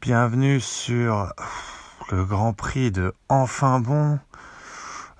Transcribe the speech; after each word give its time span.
Bienvenue 0.00 0.60
sur 0.60 1.30
le 2.10 2.24
Grand 2.24 2.54
Prix 2.54 2.90
de 2.90 3.12
Enfin 3.28 3.80
Bon. 3.80 4.18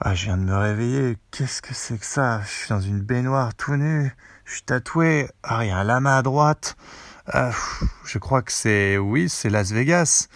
Ah, 0.00 0.14
je 0.14 0.24
viens 0.24 0.38
de 0.38 0.42
me 0.42 0.56
réveiller. 0.56 1.18
Qu'est-ce 1.30 1.60
que 1.60 1.74
c'est 1.74 1.98
que 1.98 2.06
ça? 2.06 2.40
Je 2.40 2.48
suis 2.48 2.68
dans 2.70 2.80
une 2.80 3.02
baignoire 3.02 3.54
tout 3.54 3.76
nu. 3.76 4.10
Je 4.46 4.52
suis 4.54 4.62
tatoué. 4.62 5.28
Ah, 5.42 5.66
il 5.66 5.68
y 5.68 5.70
a 5.70 5.76
un 5.76 5.84
lama 5.84 6.16
à 6.16 6.22
droite. 6.22 6.76
Ah, 7.26 7.50
je 8.06 8.16
crois 8.16 8.40
que 8.40 8.52
c'est... 8.52 8.96
Oui, 8.96 9.28
c'est 9.28 9.50
Las 9.50 9.70
Vegas. 9.70 10.28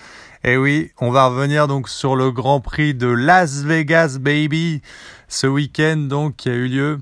Et 0.45 0.57
oui, 0.57 0.93
on 1.01 1.11
va 1.11 1.27
revenir 1.27 1.67
donc 1.67 1.89
sur 1.89 2.15
le 2.15 2.31
Grand 2.31 2.61
Prix 2.61 2.95
de 2.95 3.09
Las 3.09 3.63
Vegas, 3.63 4.19
baby. 4.21 4.83
Ce 5.27 5.47
week-end 5.47 5.97
donc 5.97 6.37
qui 6.37 6.49
a 6.49 6.55
eu 6.55 6.69
lieu. 6.69 6.99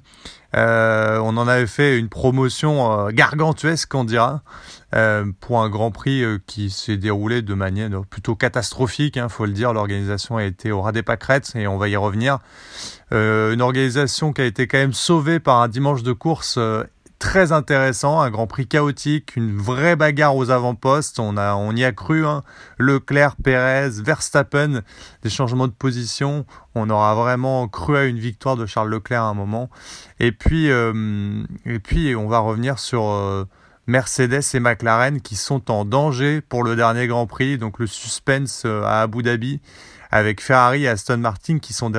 Euh, 0.56 1.18
on 1.18 1.36
en 1.36 1.46
avait 1.48 1.66
fait 1.66 1.98
une 1.98 2.08
promotion 2.08 3.08
euh, 3.08 3.10
gargantuesque, 3.10 3.94
on 3.94 4.04
dira, 4.04 4.42
euh, 4.94 5.26
pour 5.40 5.60
un 5.60 5.68
Grand 5.68 5.90
Prix 5.90 6.24
qui 6.46 6.70
s'est 6.70 6.96
déroulé 6.96 7.42
de 7.42 7.52
manière 7.52 7.90
plutôt 8.08 8.34
catastrophique, 8.36 9.16
il 9.16 9.20
hein, 9.20 9.28
faut 9.28 9.44
le 9.44 9.52
dire. 9.52 9.72
L'organisation 9.74 10.38
a 10.38 10.44
été 10.44 10.72
au 10.72 10.80
ras 10.80 10.92
des 10.92 11.02
pâquerettes 11.02 11.52
et 11.56 11.66
on 11.66 11.76
va 11.76 11.88
y 11.88 11.96
revenir. 11.96 12.38
une 13.10 13.60
organisation 13.60 14.32
qui 14.32 14.40
a 14.40 14.44
été 14.44 14.66
quand 14.66 14.78
même 14.78 14.94
sauvée 14.94 15.40
par 15.40 15.60
un 15.60 15.68
dimanche 15.68 16.02
de 16.02 16.12
course 16.12 16.58
très 17.26 17.50
intéressant, 17.50 18.20
un 18.20 18.30
Grand 18.30 18.46
Prix 18.46 18.68
chaotique, 18.68 19.34
une 19.34 19.56
vraie 19.56 19.96
bagarre 19.96 20.36
aux 20.36 20.50
avant-postes. 20.50 21.18
On, 21.18 21.36
on 21.36 21.74
y 21.74 21.82
a 21.84 21.90
cru. 21.90 22.24
Hein. 22.24 22.44
Leclerc, 22.78 23.34
Pérez, 23.42 23.90
Verstappen, 24.00 24.82
des 25.22 25.28
changements 25.28 25.66
de 25.66 25.72
position. 25.72 26.46
On 26.76 26.88
aura 26.88 27.16
vraiment 27.16 27.66
cru 27.66 27.96
à 27.96 28.04
une 28.04 28.20
victoire 28.20 28.56
de 28.56 28.64
Charles 28.64 28.90
Leclerc 28.90 29.22
à 29.22 29.26
un 29.26 29.34
moment. 29.34 29.70
Et 30.20 30.30
puis, 30.30 30.70
euh, 30.70 31.42
et 31.64 31.80
puis 31.80 32.14
on 32.14 32.28
va 32.28 32.38
revenir 32.38 32.78
sur 32.78 33.10
euh, 33.10 33.44
Mercedes 33.88 34.54
et 34.54 34.60
McLaren 34.60 35.20
qui 35.20 35.34
sont 35.34 35.68
en 35.68 35.84
danger 35.84 36.40
pour 36.40 36.62
le 36.62 36.76
dernier 36.76 37.08
Grand 37.08 37.26
Prix. 37.26 37.58
Donc 37.58 37.80
le 37.80 37.88
suspense 37.88 38.62
euh, 38.66 38.84
à 38.84 39.02
Abu 39.02 39.24
Dhabi 39.24 39.60
avec 40.12 40.40
Ferrari 40.40 40.84
et 40.84 40.88
Aston 40.88 41.18
Martin 41.18 41.58
qui 41.58 41.72
sont 41.72 41.90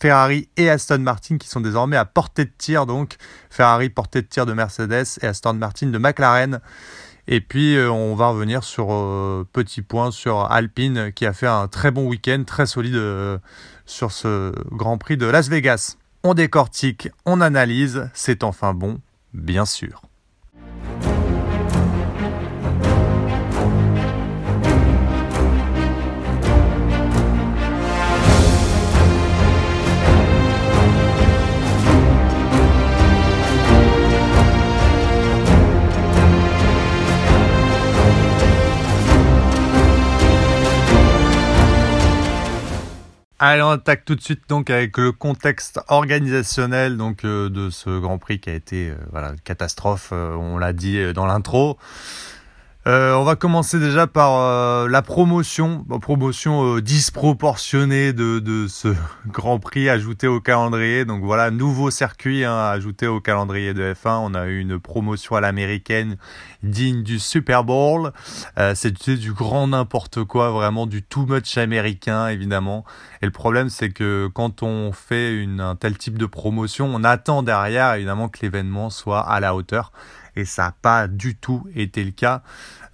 Ferrari 0.00 0.48
et 0.56 0.70
Aston 0.70 0.98
Martin 0.98 1.38
qui 1.38 1.48
sont 1.48 1.60
désormais 1.60 1.96
à 1.96 2.04
portée 2.04 2.44
de 2.44 2.52
tir 2.56 2.86
donc 2.86 3.16
Ferrari 3.50 3.90
portée 3.90 4.22
de 4.22 4.26
tir 4.26 4.46
de 4.46 4.52
Mercedes 4.52 5.18
et 5.22 5.26
Aston 5.26 5.54
Martin 5.54 5.88
de 5.88 5.98
McLaren. 5.98 6.60
Et 7.26 7.40
puis 7.40 7.76
euh, 7.76 7.90
on 7.90 8.14
va 8.14 8.28
revenir 8.28 8.64
sur 8.64 8.88
euh, 8.90 9.46
petit 9.52 9.82
point 9.82 10.10
sur 10.10 10.50
Alpine 10.50 11.12
qui 11.12 11.26
a 11.26 11.32
fait 11.32 11.46
un 11.46 11.68
très 11.68 11.90
bon 11.90 12.08
week-end 12.08 12.42
très 12.46 12.66
solide 12.66 12.96
euh, 12.96 13.38
sur 13.86 14.12
ce 14.12 14.52
Grand 14.72 14.98
Prix 14.98 15.16
de 15.16 15.26
Las 15.26 15.48
Vegas. 15.48 15.96
On 16.24 16.34
décortique 16.34 17.10
on 17.26 17.40
analyse 17.40 18.08
c'est 18.14 18.42
enfin 18.42 18.74
bon 18.74 18.98
bien 19.34 19.66
sûr 19.66 20.07
Allez, 43.40 43.62
on 43.62 43.70
attaque 43.70 44.04
tout 44.04 44.16
de 44.16 44.20
suite 44.20 44.48
donc 44.48 44.68
avec 44.68 44.98
le 44.98 45.12
contexte 45.12 45.78
organisationnel 45.86 46.96
donc 46.96 47.24
euh, 47.24 47.48
de 47.48 47.70
ce 47.70 48.00
Grand 48.00 48.18
Prix 48.18 48.40
qui 48.40 48.50
a 48.50 48.54
été 48.54 48.90
euh, 48.90 48.96
voilà 49.12 49.32
catastrophe. 49.44 50.10
Euh, 50.12 50.34
on 50.34 50.58
l'a 50.58 50.72
dit 50.72 51.12
dans 51.12 51.24
l'intro. 51.24 51.78
Euh, 52.88 53.12
on 53.12 53.24
va 53.24 53.36
commencer 53.36 53.78
déjà 53.78 54.06
par 54.06 54.40
euh, 54.40 54.88
la 54.88 55.02
promotion, 55.02 55.84
promotion 56.00 56.76
euh, 56.76 56.80
disproportionnée 56.80 58.14
de, 58.14 58.66
ce 58.66 58.88
Grand 59.26 59.58
Prix 59.58 59.90
ajouté 59.90 60.26
au 60.26 60.40
calendrier. 60.40 61.04
Donc 61.04 61.22
voilà, 61.22 61.50
nouveau 61.50 61.90
circuit 61.90 62.46
hein, 62.46 62.56
ajouté 62.56 63.06
au 63.06 63.20
calendrier 63.20 63.74
de 63.74 63.92
F1. 63.92 64.20
On 64.22 64.32
a 64.32 64.46
eu 64.46 64.60
une 64.60 64.78
promotion 64.78 65.36
à 65.36 65.42
l'américaine 65.42 66.16
digne 66.62 67.02
du 67.02 67.18
Super 67.18 67.62
Bowl. 67.62 68.12
C'était 68.74 69.16
du 69.16 69.34
grand 69.34 69.68
n'importe 69.68 70.24
quoi, 70.24 70.50
vraiment 70.50 70.86
du 70.86 71.02
too 71.02 71.26
much 71.26 71.58
américain 71.58 72.28
évidemment. 72.28 72.86
Et 73.20 73.26
le 73.26 73.32
problème 73.32 73.68
c'est 73.68 73.90
que 73.90 74.30
quand 74.32 74.62
on 74.62 74.92
fait 74.92 75.34
une, 75.34 75.60
un 75.60 75.76
tel 75.76 75.98
type 75.98 76.16
de 76.16 76.26
promotion, 76.26 76.90
on 76.92 77.04
attend 77.04 77.42
derrière 77.42 77.94
évidemment 77.94 78.28
que 78.28 78.38
l'événement 78.40 78.88
soit 78.88 79.20
à 79.20 79.40
la 79.40 79.54
hauteur 79.54 79.92
et 80.38 80.44
ça 80.44 80.64
n'a 80.64 80.74
pas 80.80 81.08
du 81.08 81.36
tout 81.36 81.66
été 81.74 82.04
le 82.04 82.12
cas. 82.12 82.42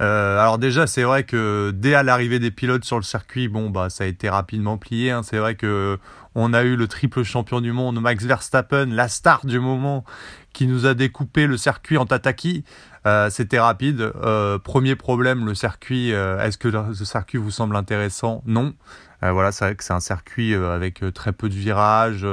Euh, 0.02 0.38
alors 0.38 0.58
déjà, 0.58 0.86
c'est 0.86 1.02
vrai 1.02 1.24
que 1.24 1.72
dès 1.74 2.02
l'arrivée 2.02 2.38
des 2.38 2.50
pilotes 2.50 2.84
sur 2.84 2.96
le 2.96 3.02
circuit, 3.02 3.48
bon 3.48 3.70
bah 3.70 3.90
ça 3.90 4.04
a 4.04 4.06
été 4.06 4.28
rapidement 4.28 4.78
plié. 4.78 5.10
Hein. 5.10 5.22
C'est 5.22 5.38
vrai 5.38 5.54
que 5.54 5.98
on 6.34 6.52
a 6.52 6.64
eu 6.64 6.74
le 6.74 6.88
triple 6.88 7.22
champion 7.22 7.60
du 7.60 7.70
monde, 7.70 8.00
Max 8.00 8.24
Verstappen, 8.24 8.86
la 8.86 9.06
star 9.06 9.46
du 9.46 9.60
moment, 9.60 10.04
qui 10.52 10.66
nous 10.66 10.84
a 10.84 10.94
découpé 10.94 11.46
le 11.46 11.56
circuit 11.56 11.96
en 11.96 12.06
tataki. 12.06 12.64
Euh, 13.06 13.30
c'était 13.30 13.60
rapide. 13.60 14.00
Euh, 14.00 14.58
premier 14.58 14.96
problème, 14.96 15.46
le 15.46 15.54
circuit. 15.54 16.10
Est-ce 16.10 16.58
que 16.58 16.68
le 16.68 16.94
circuit 16.94 17.38
vous 17.38 17.52
semble 17.52 17.76
intéressant? 17.76 18.42
Non. 18.46 18.74
voilà, 19.22 19.52
c'est 19.52 19.64
vrai 19.64 19.76
que 19.76 19.84
c'est 19.84 19.92
un 19.92 20.00
circuit 20.00 20.54
avec 20.54 21.04
très 21.14 21.32
peu 21.32 21.48
de 21.48 21.54
virages 21.54 22.26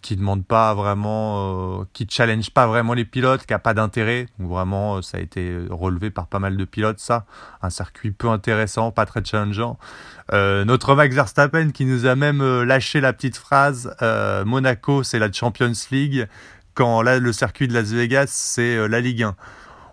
qui 0.00 0.16
demande 0.16 0.44
pas 0.44 0.74
vraiment, 0.74 1.80
euh, 1.80 1.84
qui 1.92 2.06
challenge 2.08 2.50
pas 2.50 2.66
vraiment 2.66 2.94
les 2.94 3.04
pilotes, 3.04 3.46
qui 3.46 3.54
a 3.54 3.58
pas 3.58 3.74
d'intérêt. 3.74 4.26
Donc 4.38 4.50
vraiment, 4.50 4.96
euh, 4.96 5.02
ça 5.02 5.18
a 5.18 5.20
été 5.20 5.58
relevé 5.70 6.10
par 6.10 6.26
pas 6.26 6.38
mal 6.38 6.56
de 6.56 6.64
pilotes, 6.64 6.98
ça. 6.98 7.24
Un 7.62 7.70
circuit 7.70 8.10
peu 8.10 8.28
intéressant, 8.28 8.90
pas 8.90 9.06
très 9.06 9.24
challengeant. 9.24 9.78
Euh, 10.32 10.64
notre 10.64 10.94
Max 10.94 11.14
Verstappen 11.14 11.70
qui 11.70 11.84
nous 11.84 12.06
a 12.06 12.16
même 12.16 12.40
euh, 12.40 12.64
lâché 12.64 13.00
la 13.00 13.12
petite 13.12 13.36
phrase 13.36 13.94
Monaco, 14.44 15.02
c'est 15.02 15.18
la 15.18 15.30
Champions 15.30 15.72
League, 15.90 16.26
quand 16.74 17.02
là 17.02 17.18
le 17.18 17.32
circuit 17.32 17.68
de 17.68 17.74
Las 17.74 17.90
Vegas, 17.92 18.26
c'est 18.28 18.88
la 18.88 19.00
Ligue 19.00 19.22
1. 19.22 19.36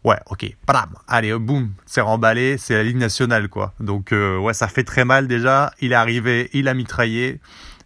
Ouais, 0.04 0.18
ok, 0.30 0.46
bam, 0.68 0.90
allez, 1.08 1.34
boum, 1.38 1.72
c'est 1.86 2.02
remballé, 2.02 2.58
c'est 2.58 2.74
la 2.74 2.84
Ligue 2.84 2.98
nationale, 2.98 3.48
quoi. 3.48 3.74
Donc, 3.80 4.12
ouais, 4.12 4.54
ça 4.54 4.68
fait 4.68 4.84
très 4.84 5.06
mal 5.06 5.28
déjà. 5.28 5.72
Il 5.80 5.94
est 5.94 5.96
arrivé, 5.96 6.50
il 6.52 6.68
a 6.68 6.74
mitraillé. 6.74 7.40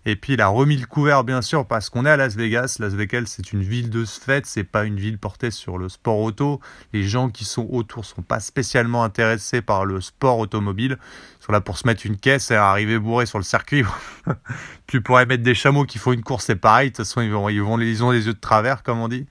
Et 0.09 0.16
puis 0.16 0.35
il 0.35 0.41
a 0.41 0.47
remis 0.47 0.78
le 0.78 0.85
couvert 0.85 1.25
bien 1.25 1.41
sûr 1.41 1.68
parce 1.68 1.90
qu'on 1.90 2.06
est 2.06 2.09
à 2.09 2.16
Las 2.16 2.38
Vegas. 2.38 2.78
Las 2.79 2.94
Vegas 2.94 3.23
c'est 3.25 3.51
une 3.51 3.62
ville 3.62 3.90
de 3.90 4.06
fête, 4.06 4.45
c'est 4.45 4.63
pas 4.63 4.85
une 4.85 4.95
ville 4.95 5.18
portée 5.18 5.51
sur 5.51 5.78
le 5.78 5.90
sport 5.90 6.19
auto. 6.19 6.62
Les 6.94 7.03
gens 7.03 7.28
qui 7.28 7.44
sont 7.44 7.68
autour 7.69 8.06
sont 8.06 8.22
pas 8.22 8.40
spécialement 8.40 9.03
intéressés 9.03 9.62
par 9.62 9.84
le 9.84 10.00
sport 10.00 10.40
automobile. 10.40 10.97
Ils 11.41 11.45
sont 11.45 11.51
là 11.51 11.59
pour 11.59 11.78
se 11.78 11.85
mettre 11.85 12.06
une 12.06 12.16
caisse 12.16 12.51
et 12.51 12.56
arriver 12.56 12.97
bourré 12.97 13.25
sur 13.25 13.38
le 13.38 13.44
circuit. 13.44 13.84
tu 14.88 15.01
pourrais 15.01 15.25
mettre 15.25 15.44
des 15.44 15.53
chameaux 15.53 15.84
qui 15.84 15.97
font 15.97 16.13
une 16.13 16.24
course, 16.24 16.45
c'est 16.45 16.56
pareil. 16.56 16.91
De 16.91 16.95
toute 16.95 17.06
façon 17.06 17.19
ils 17.19 17.29
vont, 17.29 17.50
ils 17.50 17.57
ils 17.57 18.01
ont 18.01 18.12
les 18.12 18.28
yeux 18.28 18.34
de 18.34 18.39
travers 18.39 18.84
comme 18.84 19.00
on 19.00 19.09
dit. 19.09 19.25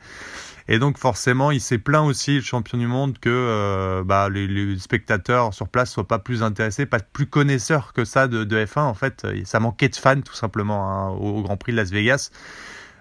Et 0.69 0.79
donc 0.79 0.99
forcément, 0.99 1.53
il 1.53 1.61
s'est 1.61 1.79
plaint 1.79 2.05
aussi, 2.05 2.37
le 2.37 2.41
champion 2.41 2.77
du 2.77 2.89
monde, 2.89 3.19
que 3.19 3.31
euh, 3.31 4.03
bah, 4.05 4.29
les, 4.29 4.77
spectateurs 4.79 5.55
sur 5.55 5.69
place 5.69 5.93
soient 5.93 6.09
pas 6.09 6.19
plus 6.19 6.43
intéressés, 6.43 6.87
pas 6.87 6.99
plus 6.99 7.27
connaisseurs 7.27 7.93
que 7.93 8.05
ça 8.05 8.27
de, 8.27 8.45
F1. 8.45 8.81
En 8.81 8.95
fait, 8.95 9.27
ça 9.45 9.61
manquait 9.61 9.89
de 9.89 9.97
fans 9.97 10.21
tout 10.21 10.35
simplement 10.35 10.91
hein, 10.91 11.09
au, 11.11 11.43
Grand 11.43 11.57
Prix 11.57 11.73
de 11.73 11.77
Las 11.77 11.91
Vegas. 11.91 12.31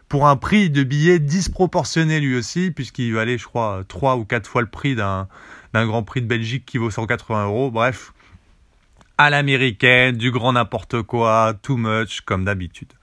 Pour 0.09 0.27
un 0.27 0.35
prix 0.35 0.69
de 0.69 0.83
billet 0.83 1.17
disproportionné 1.17 2.19
lui 2.19 2.37
aussi, 2.37 2.69
puisqu'il 2.69 3.11
valait, 3.13 3.39
je 3.39 3.45
crois, 3.45 3.81
trois 3.87 4.17
ou 4.17 4.25
quatre 4.25 4.47
fois 4.47 4.61
le 4.61 4.69
prix 4.69 4.95
d'un 4.95 5.27
Grand 5.73 6.03
Prix 6.03 6.21
de 6.21 6.27
Belgique 6.27 6.65
qui 6.65 6.77
vaut 6.77 6.91
180 6.91 7.45
euros. 7.45 7.71
Bref, 7.71 8.13
à 9.17 9.31
l'américaine, 9.31 10.15
du 10.15 10.29
grand 10.29 10.53
n'importe 10.53 11.01
quoi, 11.01 11.53
too 11.63 11.77
much, 11.77 12.21
comme 12.21 12.45
d'habitude. 12.45 12.93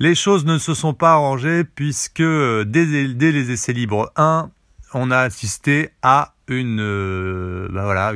Les 0.00 0.16
choses 0.16 0.44
ne 0.44 0.58
se 0.58 0.74
sont 0.74 0.92
pas 0.92 1.12
arrangées 1.12 1.62
puisque 1.62 2.20
euh, 2.20 2.64
dès, 2.64 2.84
les 2.84 3.50
essais 3.52 3.72
libres 3.72 4.10
1, 4.16 4.50
on 4.92 5.10
a 5.12 5.18
assisté 5.18 5.90
à 6.02 6.34
une, 6.48 6.80
euh, 6.80 7.68
bah 7.70 8.12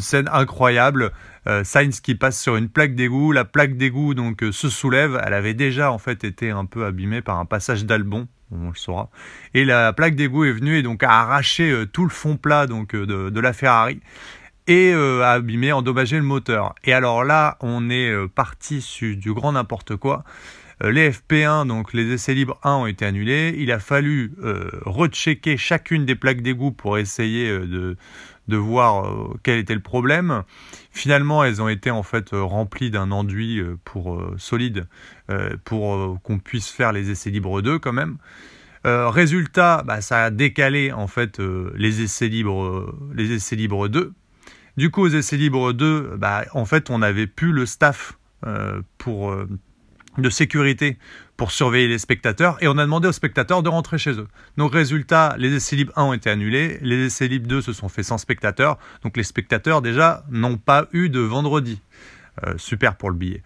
scène 0.00 0.28
incroyable. 0.30 1.12
Euh, 1.46 1.64
Sainz 1.64 2.00
qui 2.00 2.14
passe 2.14 2.38
sur 2.38 2.56
une 2.56 2.68
plaque 2.68 2.94
d'égout. 2.94 3.32
La 3.32 3.46
plaque 3.46 3.78
d'égout 3.78 4.12
donc 4.12 4.44
se 4.52 4.68
soulève. 4.68 5.18
Elle 5.24 5.32
avait 5.32 5.54
déjà 5.54 5.90
en 5.90 5.96
fait 5.96 6.24
été 6.24 6.50
un 6.50 6.66
peu 6.66 6.84
abîmée 6.84 7.22
par 7.22 7.38
un 7.38 7.46
passage 7.46 7.86
d'Albon, 7.86 8.28
on 8.50 8.68
le 8.68 8.74
saura. 8.74 9.08
Et 9.54 9.64
la 9.64 9.94
plaque 9.94 10.14
d'égout 10.14 10.44
est 10.44 10.52
venue 10.52 10.76
et 10.76 10.82
donc 10.82 11.02
a 11.02 11.10
arraché 11.10 11.84
tout 11.94 12.04
le 12.04 12.10
fond 12.10 12.36
plat 12.36 12.66
de, 12.66 13.30
de 13.30 13.40
la 13.40 13.54
Ferrari 13.54 14.00
et 14.66 14.92
a 14.92 15.32
abîmé, 15.32 15.72
endommagé 15.72 16.16
le 16.16 16.22
moteur. 16.22 16.74
Et 16.84 16.92
alors 16.92 17.24
là, 17.24 17.56
on 17.60 17.88
est 17.88 18.12
parti 18.28 18.82
sur 18.82 19.16
du 19.16 19.32
grand 19.32 19.52
n'importe 19.52 19.96
quoi. 19.96 20.24
Euh, 20.82 20.90
les 20.90 21.10
FP1, 21.10 21.66
donc 21.66 21.92
les 21.92 22.12
essais 22.12 22.34
libres 22.34 22.58
1 22.62 22.74
ont 22.74 22.86
été 22.86 23.04
annulés. 23.04 23.54
Il 23.58 23.72
a 23.72 23.78
fallu 23.78 24.32
euh, 24.42 24.70
rechecker 24.84 25.56
chacune 25.56 26.06
des 26.06 26.14
plaques 26.14 26.42
d'égout 26.42 26.72
pour 26.72 26.98
essayer 26.98 27.48
euh, 27.48 27.96
de, 28.48 28.56
voir 28.56 29.06
quel 29.42 29.58
était 29.58 29.74
le 29.74 29.80
problème. 29.80 30.42
Finalement, 30.90 31.42
elles 31.42 31.62
ont 31.62 31.68
été 31.68 31.90
en 31.90 32.02
fait 32.02 32.30
remplies 32.32 32.90
d'un 32.90 33.10
enduit 33.10 33.62
solide 34.36 34.84
pour 35.64 36.20
qu'on 36.22 36.38
puisse 36.38 36.68
faire 36.68 36.92
les 36.92 37.10
essais 37.10 37.30
libres 37.30 37.62
2 37.62 37.78
quand 37.78 37.94
même. 37.94 38.18
résultat, 38.84 39.82
bah, 39.86 40.02
ça 40.02 40.24
a 40.24 40.30
décalé 40.30 40.92
en 40.92 41.06
fait 41.06 41.38
les 41.38 42.02
essais 42.02 42.28
libres 42.28 42.94
les 43.14 43.32
essais 43.32 43.56
libres 43.56 43.88
2 43.88 44.12
Du 44.76 44.90
coup, 44.90 45.00
aux 45.00 45.08
essais 45.08 45.38
libres 45.38 45.72
2, 45.72 46.16
bah, 46.18 46.44
en 46.52 46.66
fait, 46.66 46.90
on 46.90 46.98
n'avait 46.98 47.26
plus 47.26 47.52
le 47.52 47.64
staff 47.64 48.18
pour 48.98 49.34
de 50.18 50.30
sécurité 50.30 50.98
pour 51.36 51.50
surveiller 51.50 51.88
les 51.88 51.98
spectateurs 51.98 52.56
et 52.60 52.68
on 52.68 52.78
a 52.78 52.82
demandé 52.82 53.08
aux 53.08 53.12
spectateurs 53.12 53.62
de 53.62 53.68
rentrer 53.68 53.98
chez 53.98 54.12
eux. 54.12 54.28
Donc 54.56 54.72
résultat, 54.72 55.34
les 55.38 55.54
essais 55.54 55.76
libres 55.76 55.92
1 55.96 56.02
ont 56.04 56.12
été 56.12 56.30
annulés, 56.30 56.78
les 56.82 57.06
essais 57.06 57.28
libres 57.28 57.48
2 57.48 57.62
se 57.62 57.72
sont 57.72 57.88
faits 57.88 58.04
sans 58.04 58.18
spectateurs, 58.18 58.78
donc 59.02 59.16
les 59.16 59.22
spectateurs 59.22 59.82
déjà 59.82 60.24
n'ont 60.30 60.58
pas 60.58 60.86
eu 60.92 61.08
de 61.08 61.20
vendredi. 61.20 61.80
Euh, 62.46 62.54
super 62.56 62.96
pour 62.96 63.10
le 63.10 63.16
billet. 63.16 63.42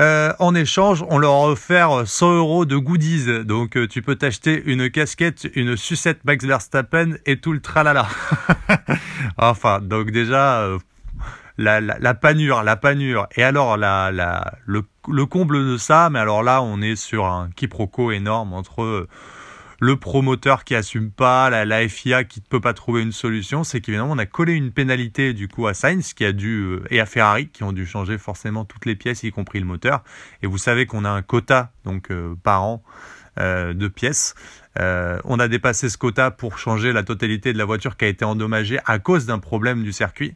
Euh, 0.00 0.32
en 0.38 0.54
échange, 0.54 1.04
on 1.08 1.18
leur 1.18 1.32
a 1.32 1.48
offert 1.48 2.06
100 2.06 2.36
euros 2.36 2.64
de 2.64 2.76
goodies. 2.76 3.44
Donc, 3.44 3.76
euh, 3.76 3.86
tu 3.86 4.02
peux 4.02 4.16
t'acheter 4.16 4.62
une 4.66 4.90
casquette, 4.90 5.50
une 5.54 5.76
sucette 5.76 6.24
Max 6.24 6.44
Verstappen 6.44 7.14
et 7.26 7.38
tout 7.38 7.52
le 7.52 7.60
tralala. 7.60 8.06
enfin, 9.36 9.80
donc 9.80 10.10
déjà, 10.10 10.78
la, 11.58 12.14
panure, 12.14 12.62
la 12.62 12.76
panure. 12.76 13.28
Et 13.36 13.42
alors, 13.42 13.76
la, 13.76 14.10
la, 14.10 14.54
le, 14.64 14.82
le, 15.08 15.26
comble 15.26 15.64
de 15.64 15.76
ça, 15.76 16.10
mais 16.10 16.18
alors 16.18 16.42
là, 16.42 16.62
on 16.62 16.80
est 16.80 16.96
sur 16.96 17.26
un 17.26 17.50
quiproquo 17.54 18.10
énorme 18.10 18.52
entre 18.52 19.08
le 19.82 19.96
promoteur 19.96 20.62
qui 20.62 20.76
assume 20.76 21.10
pas, 21.10 21.50
la, 21.50 21.88
FIA 21.88 22.22
qui 22.22 22.38
ne 22.38 22.44
peut 22.44 22.60
pas 22.60 22.72
trouver 22.72 23.02
une 23.02 23.10
solution, 23.10 23.64
c'est 23.64 23.80
qu'évidemment 23.80 24.12
on 24.12 24.18
a 24.18 24.26
collé 24.26 24.52
une 24.52 24.70
pénalité 24.70 25.32
du 25.32 25.48
coup 25.48 25.66
à 25.66 25.74
Sainz 25.74 26.12
qui 26.14 26.24
a 26.24 26.30
dû 26.30 26.60
euh, 26.60 26.84
et 26.90 27.00
à 27.00 27.04
Ferrari 27.04 27.48
qui 27.48 27.64
ont 27.64 27.72
dû 27.72 27.84
changer 27.84 28.16
forcément 28.16 28.64
toutes 28.64 28.86
les 28.86 28.94
pièces 28.94 29.24
y 29.24 29.32
compris 29.32 29.58
le 29.58 29.66
moteur. 29.66 30.04
Et 30.40 30.46
vous 30.46 30.56
savez 30.56 30.86
qu'on 30.86 31.04
a 31.04 31.10
un 31.10 31.22
quota 31.22 31.72
donc 31.84 32.12
euh, 32.12 32.36
par 32.44 32.62
an 32.62 32.84
euh, 33.40 33.74
de 33.74 33.88
pièces. 33.88 34.36
Euh, 34.80 35.18
on 35.24 35.38
a 35.38 35.48
dépassé 35.48 35.88
ce 35.88 35.98
quota 35.98 36.30
pour 36.30 36.58
changer 36.58 36.92
la 36.92 37.02
totalité 37.02 37.52
de 37.52 37.58
la 37.58 37.64
voiture 37.64 37.96
qui 37.96 38.04
a 38.04 38.08
été 38.08 38.24
endommagée 38.24 38.78
à 38.86 38.98
cause 38.98 39.26
d'un 39.26 39.38
problème 39.38 39.82
du 39.82 39.92
circuit. 39.92 40.34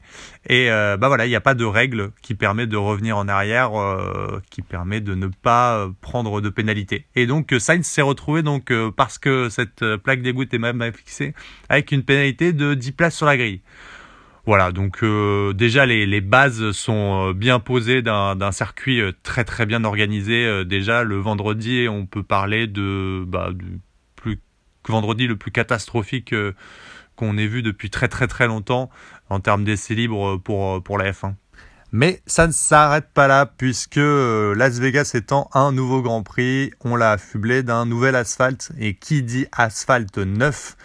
Et 0.49 0.71
euh, 0.71 0.97
bah 0.97 1.09
voilà, 1.09 1.27
il 1.27 1.31
n'y 1.31 1.37
a 1.37 1.41
pas 1.41 1.55
de 1.55 1.65
règle 1.65 2.11
qui 2.23 2.35
permet 2.35 2.67
de 2.67 2.77
revenir 2.77 3.17
en 3.17 3.29
arrière, 3.29 3.71
qui 4.50 4.62
permet 4.62 5.00
de 5.00 5.15
ne 5.15 5.27
pas 5.27 5.88
prendre 6.00 6.41
de 6.41 6.49
pénalité. 6.49 7.06
Et 7.15 7.27
donc 7.27 7.55
Sainz 7.59 7.87
s'est 7.87 8.03
retrouvé 8.03 8.43
donc 8.43 8.73
parce 8.97 9.19
que 9.19 9.49
cette 9.49 9.97
plaque 9.97 10.23
d'égout 10.23 10.53
est 10.55 10.59
même 10.59 10.82
fixée 10.93 11.35
avec 11.69 11.93
une 11.93 12.03
pénalité 12.03 12.53
de 12.53 12.75
10 12.75 12.93
places 12.93 13.17
sur 13.17 13.27
la 13.27 13.37
grille. 13.37 13.62
Voilà, 14.47 14.71
donc 14.71 15.03
euh, 15.03 15.53
déjà 15.53 15.87
les, 15.87 16.21
bases 16.21 16.71
sont 16.71 17.31
euh, 17.31 17.32
bien 17.32 17.59
posées 17.59 18.00
d'un 18.00 18.53
circuit 18.53 19.00
euh, 19.00 19.11
très 19.25 19.43
très 19.43 19.67
bien 19.67 19.82
organisé. 19.82 20.65
déjà 20.65 21.03
le 21.03 21.17
vendredi, 21.17 21.89
on 21.91 22.06
peut 22.06 22.23
parler 22.23 22.69
de 22.69 23.25
bah, 23.27 23.50
vendredi 24.91 25.27
le 25.27 25.37
plus 25.37 25.50
catastrophique 25.50 26.35
qu'on 27.17 27.38
ait 27.38 27.47
vu 27.47 27.62
depuis 27.62 27.91
très 27.91 28.09
très 28.09 28.27
très 28.27 28.47
longtemps 28.47 28.91
en 29.29 29.41
termes 29.41 29.65
d'essais 29.65 29.94
libres 29.94 30.37
pour, 30.37 30.83
pour 30.83 30.99
la 30.99 31.12
F1. 31.12 31.35
Mais 31.93 32.21
ça 32.27 32.47
ne 32.47 32.53
s'arrête 32.53 33.09
pas 33.15 33.29
là 33.29 33.47
puisque 33.47 33.97
Las 33.97 34.79
Vegas 34.79 35.12
étant 35.15 35.49
un 35.55 35.73
nouveau 35.73 36.03
Grand 36.03 36.23
Prix, 36.23 36.71
on 36.85 36.97
l'a 36.97 37.12
affublé 37.12 37.62
d'un 37.62 37.87
nouvel 37.87 38.17
asphalte 38.17 38.73
et 38.79 38.94
qui 38.94 39.23
dit 39.23 39.47
asphalte 39.53 40.19
neuf 40.19 40.77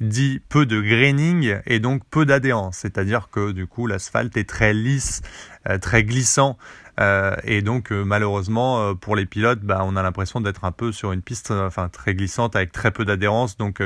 dit 0.00 0.40
peu 0.48 0.66
de 0.66 0.80
graining 0.80 1.58
et 1.66 1.78
donc 1.78 2.02
peu 2.10 2.24
d'adhérence. 2.24 2.78
C'est-à-dire 2.78 3.28
que 3.30 3.52
du 3.52 3.66
coup 3.66 3.86
l'asphalte 3.86 4.36
est 4.36 4.48
très 4.48 4.72
lisse, 4.72 5.22
euh, 5.59 5.59
très 5.80 6.04
glissant. 6.04 6.56
Euh, 7.00 7.34
et 7.44 7.62
donc 7.62 7.92
euh, 7.92 8.04
malheureusement 8.04 8.94
pour 8.94 9.16
les 9.16 9.24
pilotes, 9.24 9.60
bah, 9.60 9.82
on 9.84 9.96
a 9.96 10.02
l'impression 10.02 10.40
d'être 10.40 10.64
un 10.64 10.72
peu 10.72 10.92
sur 10.92 11.12
une 11.12 11.22
piste 11.22 11.50
enfin 11.50 11.88
très 11.88 12.14
glissante 12.14 12.56
avec 12.56 12.72
très 12.72 12.90
peu 12.90 13.04
d'adhérence. 13.04 13.56
Donc 13.56 13.80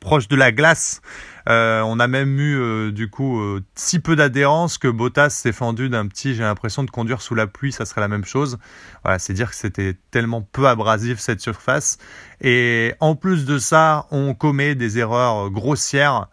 proche 0.00 0.28
de 0.28 0.36
la 0.36 0.52
glace. 0.52 1.00
Euh, 1.48 1.80
on 1.82 1.98
a 1.98 2.08
même 2.08 2.38
eu 2.38 2.58
euh, 2.58 2.92
du 2.92 3.08
coup 3.08 3.40
euh, 3.40 3.64
si 3.74 4.00
peu 4.00 4.16
d'adhérence 4.16 4.76
que 4.76 4.88
Bottas 4.88 5.30
s'est 5.30 5.52
fendu 5.52 5.88
d'un 5.88 6.06
petit. 6.06 6.34
J'ai 6.34 6.42
l'impression 6.42 6.84
de 6.84 6.90
conduire 6.90 7.22
sous 7.22 7.34
la 7.34 7.46
pluie, 7.46 7.72
ça 7.72 7.86
serait 7.86 8.00
la 8.00 8.08
même 8.08 8.24
chose. 8.24 8.58
Voilà, 9.02 9.18
c'est 9.18 9.32
dire 9.32 9.50
que 9.50 9.56
c'était 9.56 9.96
tellement 10.10 10.42
peu 10.42 10.66
abrasif 10.66 11.18
cette 11.18 11.40
surface. 11.40 11.98
Et 12.40 12.94
en 13.00 13.14
plus 13.14 13.44
de 13.44 13.58
ça, 13.58 14.06
on 14.10 14.34
commet 14.34 14.74
des 14.74 14.98
erreurs 14.98 15.50
grossières. 15.50 16.28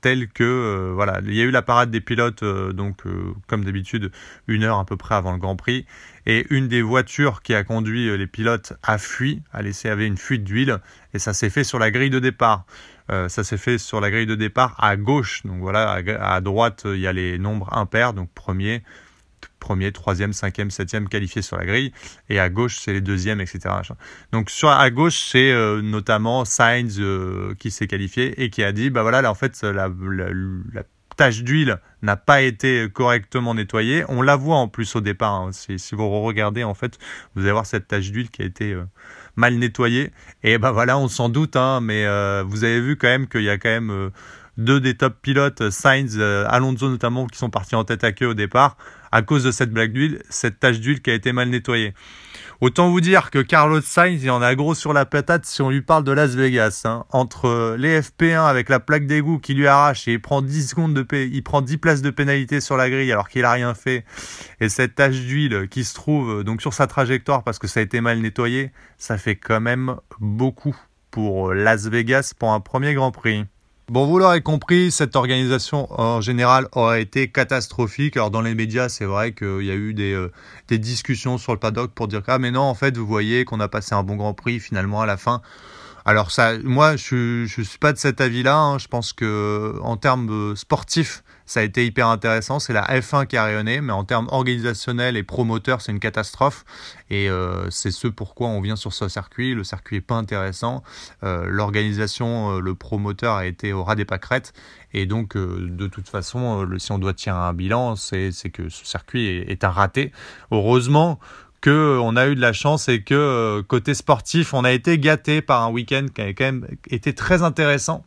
Telles 0.00 0.28
que 0.28 0.92
voilà, 0.94 1.20
il 1.24 1.34
y 1.34 1.40
a 1.40 1.44
eu 1.44 1.50
la 1.50 1.62
parade 1.62 1.90
des 1.90 2.00
pilotes 2.00 2.42
donc 2.42 3.02
comme 3.46 3.64
d'habitude 3.64 4.10
une 4.48 4.64
heure 4.64 4.78
à 4.78 4.84
peu 4.84 4.96
près 4.96 5.14
avant 5.14 5.32
le 5.32 5.38
Grand 5.38 5.56
Prix 5.56 5.86
et 6.28 6.46
une 6.50 6.68
des 6.68 6.82
voitures 6.82 7.42
qui 7.42 7.54
a 7.54 7.64
conduit 7.64 8.08
euh, 8.08 8.16
les 8.16 8.26
pilotes 8.26 8.74
a 8.82 8.98
fui, 8.98 9.42
a 9.50 9.62
laissé 9.62 9.88
avait 9.88 10.06
une 10.06 10.18
fuite 10.18 10.44
d'huile 10.44 10.78
et 11.14 11.18
ça 11.18 11.32
s'est 11.32 11.50
fait 11.50 11.64
sur 11.64 11.78
la 11.78 11.90
grille 11.90 12.10
de 12.10 12.18
départ. 12.18 12.66
Euh, 13.10 13.30
ça 13.30 13.42
s'est 13.42 13.56
fait 13.56 13.78
sur 13.78 14.00
la 14.00 14.10
grille 14.10 14.26
de 14.26 14.34
départ 14.34 14.76
à 14.78 14.96
gauche. 14.98 15.42
Donc 15.46 15.60
voilà, 15.60 16.02
à, 16.20 16.40
droite 16.42 16.82
il 16.84 17.00
y 17.00 17.06
a 17.06 17.14
les 17.14 17.38
nombres 17.38 17.72
impairs, 17.72 18.12
donc 18.12 18.30
premier, 18.34 18.82
premier, 19.58 19.92
troisième, 19.92 20.32
cinquième, 20.32 20.70
septième 20.70 21.08
qualifiés 21.08 21.42
sur 21.42 21.56
la 21.56 21.66
grille, 21.66 21.92
et 22.28 22.38
à 22.38 22.48
gauche 22.48 22.78
c'est 22.80 22.92
les 22.92 23.00
deuxièmes, 23.00 23.40
etc. 23.40 23.74
Donc 24.32 24.50
sur 24.50 24.70
à 24.70 24.90
gauche 24.90 25.18
c'est 25.18 25.50
euh, 25.52 25.82
notamment 25.82 26.44
Sainz 26.44 27.00
qui 27.58 27.70
s'est 27.70 27.86
qualifié 27.86 28.42
et 28.42 28.50
qui 28.50 28.62
a 28.62 28.72
dit 28.72 28.90
bah 28.90 29.02
voilà 29.02 29.22
là 29.22 29.30
en 29.30 29.34
fait 29.34 29.62
la, 29.62 29.88
la, 30.72 30.82
tache 31.18 31.42
d'huile 31.42 31.78
n'a 32.00 32.16
pas 32.16 32.40
été 32.40 32.88
correctement 32.90 33.52
nettoyée. 33.52 34.04
On 34.08 34.22
la 34.22 34.36
voit 34.36 34.56
en 34.56 34.68
plus 34.68 34.96
au 34.96 35.02
départ. 35.02 35.34
Hein. 35.34 35.50
Si, 35.52 35.76
vous 35.92 36.08
regardez, 36.22 36.64
en 36.64 36.74
fait, 36.74 36.98
vous 37.34 37.42
allez 37.42 37.52
voir 37.52 37.66
cette 37.66 37.88
tache 37.88 38.10
d'huile 38.10 38.30
qui 38.30 38.40
a 38.40 38.44
été 38.46 38.72
euh, 38.72 38.84
mal 39.36 39.56
nettoyée. 39.56 40.12
Et 40.42 40.56
ben 40.56 40.70
voilà, 40.70 40.96
on 40.96 41.08
s'en 41.08 41.28
doute, 41.28 41.56
hein, 41.56 41.80
mais 41.82 42.06
euh, 42.06 42.44
vous 42.46 42.64
avez 42.64 42.80
vu 42.80 42.96
quand 42.96 43.08
même 43.08 43.26
qu'il 43.26 43.42
y 43.42 43.50
a 43.50 43.58
quand 43.58 43.68
même 43.68 43.90
euh, 43.90 44.10
deux 44.56 44.80
des 44.80 44.94
top 44.94 45.20
pilotes, 45.20 45.70
Sainz, 45.70 46.18
Alonso 46.20 46.88
notamment, 46.88 47.26
qui 47.26 47.36
sont 47.36 47.50
partis 47.50 47.74
en 47.74 47.84
tête 47.84 48.04
à 48.04 48.12
queue 48.12 48.28
au 48.28 48.34
départ 48.34 48.76
à 49.12 49.22
cause 49.22 49.44
de 49.44 49.50
cette 49.50 49.70
blague 49.70 49.92
d'huile, 49.92 50.22
cette 50.28 50.60
tache 50.60 50.80
d'huile 50.80 51.02
qui 51.02 51.10
a 51.10 51.14
été 51.14 51.32
mal 51.32 51.48
nettoyée. 51.48 51.94
Autant 52.60 52.90
vous 52.90 53.00
dire 53.00 53.30
que 53.30 53.38
Carlos 53.38 53.80
Sainz, 53.80 54.24
il 54.24 54.30
en 54.32 54.42
a 54.42 54.56
gros 54.56 54.74
sur 54.74 54.92
la 54.92 55.04
patate 55.04 55.46
si 55.46 55.62
on 55.62 55.70
lui 55.70 55.80
parle 55.80 56.02
de 56.02 56.10
Las 56.10 56.34
Vegas. 56.34 56.82
Hein. 56.84 57.04
Entre 57.10 57.76
les 57.78 58.00
FP1 58.00 58.48
avec 58.48 58.68
la 58.68 58.80
plaque 58.80 59.06
d'égout 59.06 59.38
qui 59.38 59.54
lui 59.54 59.68
arrache 59.68 60.08
et 60.08 60.14
il 60.14 60.20
prend 60.20 60.42
10 60.42 60.70
secondes 60.70 60.92
de 60.92 61.06
il 61.16 61.42
prend 61.44 61.62
10 61.62 61.76
places 61.76 62.02
de 62.02 62.10
pénalité 62.10 62.60
sur 62.60 62.76
la 62.76 62.90
grille 62.90 63.12
alors 63.12 63.28
qu'il 63.28 63.44
a 63.44 63.52
rien 63.52 63.74
fait. 63.74 64.04
Et 64.60 64.68
cette 64.68 64.96
tache 64.96 65.20
d'huile 65.20 65.68
qui 65.70 65.84
se 65.84 65.94
trouve 65.94 66.42
donc 66.42 66.60
sur 66.60 66.74
sa 66.74 66.88
trajectoire 66.88 67.44
parce 67.44 67.60
que 67.60 67.68
ça 67.68 67.78
a 67.78 67.82
été 67.84 68.00
mal 68.00 68.18
nettoyé, 68.18 68.72
ça 68.96 69.18
fait 69.18 69.36
quand 69.36 69.60
même 69.60 69.94
beaucoup 70.18 70.76
pour 71.12 71.54
Las 71.54 71.86
Vegas 71.86 72.32
pour 72.36 72.52
un 72.52 72.60
premier 72.60 72.92
Grand 72.94 73.12
Prix. 73.12 73.44
Bon, 73.88 74.04
vous 74.04 74.18
l'aurez 74.18 74.42
compris, 74.42 74.90
cette 74.90 75.16
organisation 75.16 75.88
en 75.98 76.20
général 76.20 76.68
aurait 76.72 77.00
été 77.00 77.28
catastrophique. 77.28 78.18
Alors 78.18 78.30
dans 78.30 78.42
les 78.42 78.54
médias, 78.54 78.90
c'est 78.90 79.06
vrai 79.06 79.32
qu'il 79.32 79.62
y 79.62 79.70
a 79.70 79.74
eu 79.74 79.94
des, 79.94 80.12
euh, 80.12 80.30
des, 80.68 80.78
discussions 80.78 81.38
sur 81.38 81.52
le 81.54 81.58
paddock 81.58 81.92
pour 81.92 82.06
dire 82.06 82.20
ah 82.26 82.38
mais 82.38 82.50
non, 82.50 82.60
en 82.60 82.74
fait, 82.74 82.98
vous 82.98 83.06
voyez 83.06 83.46
qu'on 83.46 83.60
a 83.60 83.68
passé 83.68 83.94
un 83.94 84.02
bon 84.02 84.16
Grand 84.16 84.34
Prix 84.34 84.60
finalement 84.60 85.00
à 85.00 85.06
la 85.06 85.16
fin. 85.16 85.40
Alors 86.08 86.30
ça, 86.30 86.56
moi, 86.64 86.96
je, 86.96 87.44
je 87.44 87.60
suis 87.60 87.76
pas 87.76 87.92
de 87.92 87.98
cet 87.98 88.22
avis-là. 88.22 88.56
Hein. 88.56 88.78
Je 88.78 88.88
pense 88.88 89.12
que 89.12 89.78
en 89.82 89.98
termes 89.98 90.56
sportifs, 90.56 91.22
ça 91.44 91.60
a 91.60 91.62
été 91.62 91.84
hyper 91.84 92.08
intéressant. 92.08 92.60
C'est 92.60 92.72
la 92.72 92.84
F1 92.84 93.26
qui 93.26 93.36
a 93.36 93.44
rayonné, 93.44 93.82
mais 93.82 93.92
en 93.92 94.04
termes 94.04 94.26
organisationnels 94.30 95.18
et 95.18 95.22
promoteurs, 95.22 95.82
c'est 95.82 95.92
une 95.92 96.00
catastrophe. 96.00 96.64
Et 97.10 97.28
euh, 97.28 97.68
c'est 97.68 97.90
ce 97.90 98.08
pourquoi 98.08 98.48
on 98.48 98.62
vient 98.62 98.76
sur 98.76 98.94
ce 98.94 99.06
circuit. 99.06 99.54
Le 99.54 99.64
circuit 99.64 99.96
est 99.96 100.00
pas 100.00 100.14
intéressant. 100.14 100.82
Euh, 101.24 101.44
L'organisation, 101.46 102.52
euh, 102.52 102.60
le 102.60 102.74
promoteur 102.74 103.34
a 103.34 103.44
été 103.44 103.74
au 103.74 103.84
ras 103.84 103.94
des 103.94 104.06
pâquerettes. 104.06 104.54
Et 104.94 105.04
donc, 105.04 105.36
de 105.36 105.86
toute 105.88 106.08
façon, 106.08 106.66
si 106.78 106.90
on 106.90 106.98
doit 106.98 107.12
tirer 107.12 107.36
un 107.36 107.52
bilan, 107.52 107.96
c'est 107.96 108.32
que 108.50 108.70
ce 108.70 108.86
circuit 108.86 109.26
est, 109.26 109.50
est 109.50 109.62
un 109.62 109.70
raté. 109.70 110.10
Heureusement 110.50 111.20
que 111.60 111.98
on 112.00 112.16
a 112.16 112.28
eu 112.28 112.34
de 112.34 112.40
la 112.40 112.52
chance 112.52 112.88
et 112.88 113.02
que 113.02 113.14
euh, 113.14 113.62
côté 113.62 113.94
sportif, 113.94 114.54
on 114.54 114.64
a 114.64 114.72
été 114.72 114.98
gâté 114.98 115.42
par 115.42 115.62
un 115.62 115.70
week-end 115.70 116.06
qui 116.14 116.20
a 116.20 116.28
quand 116.28 116.44
même 116.44 116.66
été 116.90 117.14
très 117.14 117.42
intéressant. 117.42 118.04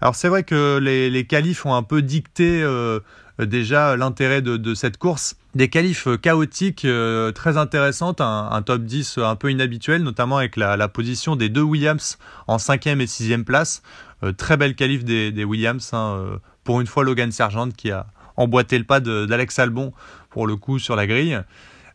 Alors 0.00 0.14
c'est 0.14 0.28
vrai 0.28 0.42
que 0.42 0.78
les, 0.78 1.10
les 1.10 1.26
qualifs 1.26 1.66
ont 1.66 1.74
un 1.74 1.82
peu 1.82 2.02
dicté 2.02 2.62
euh, 2.62 3.00
déjà 3.38 3.96
l'intérêt 3.96 4.42
de, 4.42 4.74
cette 4.74 4.96
course. 4.96 5.36
Des 5.54 5.68
qualifs 5.68 6.08
chaotiques 6.22 6.84
euh, 6.84 7.32
très 7.32 7.56
intéressantes, 7.56 8.20
un, 8.20 8.62
top 8.62 8.82
10 8.82 9.18
un 9.18 9.36
peu 9.36 9.50
inhabituel, 9.50 10.02
notamment 10.02 10.38
avec 10.38 10.56
la, 10.56 10.88
position 10.88 11.36
des 11.36 11.48
deux 11.48 11.62
Williams 11.62 12.18
en 12.46 12.56
5e 12.56 13.00
et 13.00 13.06
6e 13.06 13.44
place. 13.44 13.82
très 14.36 14.56
belle 14.56 14.74
qualif 14.74 15.04
des, 15.04 15.44
Williams. 15.44 15.90
Hein, 15.92 16.38
pour 16.64 16.80
une 16.80 16.86
fois, 16.86 17.04
Logan 17.04 17.32
Sargent 17.32 17.70
qui 17.70 17.90
a 17.90 18.06
emboîté 18.36 18.78
le 18.78 18.84
pas 18.84 19.00
d'Alex 19.00 19.58
Albon 19.58 19.92
pour 20.30 20.46
le 20.46 20.56
coup 20.56 20.78
sur 20.78 20.96
la 20.96 21.06
grille. 21.06 21.40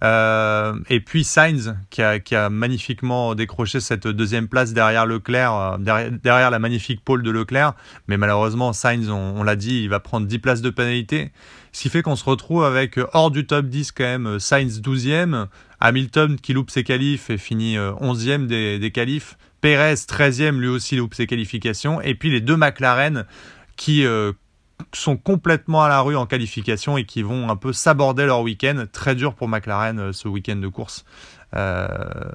Euh, 0.03 0.75
et 0.89 0.99
puis 0.99 1.23
Sainz 1.23 1.75
qui 1.89 2.01
a, 2.01 2.49
magnifiquement 2.49 3.35
décroché 3.35 3.79
cette 3.79 4.07
deuxième 4.07 4.47
place 4.47 4.73
derrière 4.73 5.05
Leclerc, 5.05 5.53
euh, 5.53 6.09
derrière, 6.21 6.51
la 6.51 6.59
magnifique 6.59 7.03
pole 7.03 7.23
de 7.23 7.31
Leclerc. 7.31 7.73
Mais 8.07 8.17
malheureusement, 8.17 8.73
Sainz, 8.73 9.09
on, 9.09 9.43
l'a 9.43 9.55
dit, 9.55 9.83
il 9.83 9.89
va 9.89 9.99
prendre 9.99 10.27
10 10.27 10.39
places 10.39 10.61
de 10.61 10.69
pénalité. 10.69 11.31
Ce 11.71 11.81
qui 11.81 11.89
fait 11.89 12.01
qu'on 12.01 12.15
se 12.15 12.23
retrouve 12.23 12.63
avec 12.63 12.97
euh, 12.97 13.07
hors 13.13 13.31
du 13.31 13.45
top 13.45 13.67
10 13.67 13.91
quand 13.91 14.03
même 14.03 14.39
Sainz 14.39 14.81
12e, 14.81 15.47
Hamilton 15.79 16.37
qui 16.37 16.53
loupe 16.53 16.71
ses 16.71 16.83
qualifs 16.83 17.29
et 17.29 17.37
finit 17.37 17.77
11e 17.77 18.47
des, 18.47 18.79
des 18.79 18.91
qualifs, 18.91 19.37
Perez 19.61 19.95
13e 19.95 20.57
lui 20.57 20.67
aussi 20.67 20.95
loupe 20.95 21.13
ses 21.13 21.27
qualifications, 21.27 22.01
et 22.01 22.15
puis 22.15 22.31
les 22.31 22.39
deux 22.39 22.55
McLaren 22.55 23.25
qui 23.75 24.05
sont 24.93 25.17
complètement 25.17 25.83
à 25.83 25.89
la 25.89 26.01
rue 26.01 26.15
en 26.15 26.25
qualification 26.25 26.97
et 26.97 27.05
qui 27.05 27.21
vont 27.21 27.49
un 27.49 27.55
peu 27.55 27.73
s'aborder 27.73 28.25
leur 28.25 28.41
week-end. 28.41 28.85
Très 28.91 29.15
dur 29.15 29.33
pour 29.33 29.47
McLaren 29.47 29.99
euh, 29.99 30.13
ce 30.13 30.27
week-end 30.27 30.57
de 30.57 30.67
course. 30.67 31.05
Euh, 31.55 31.87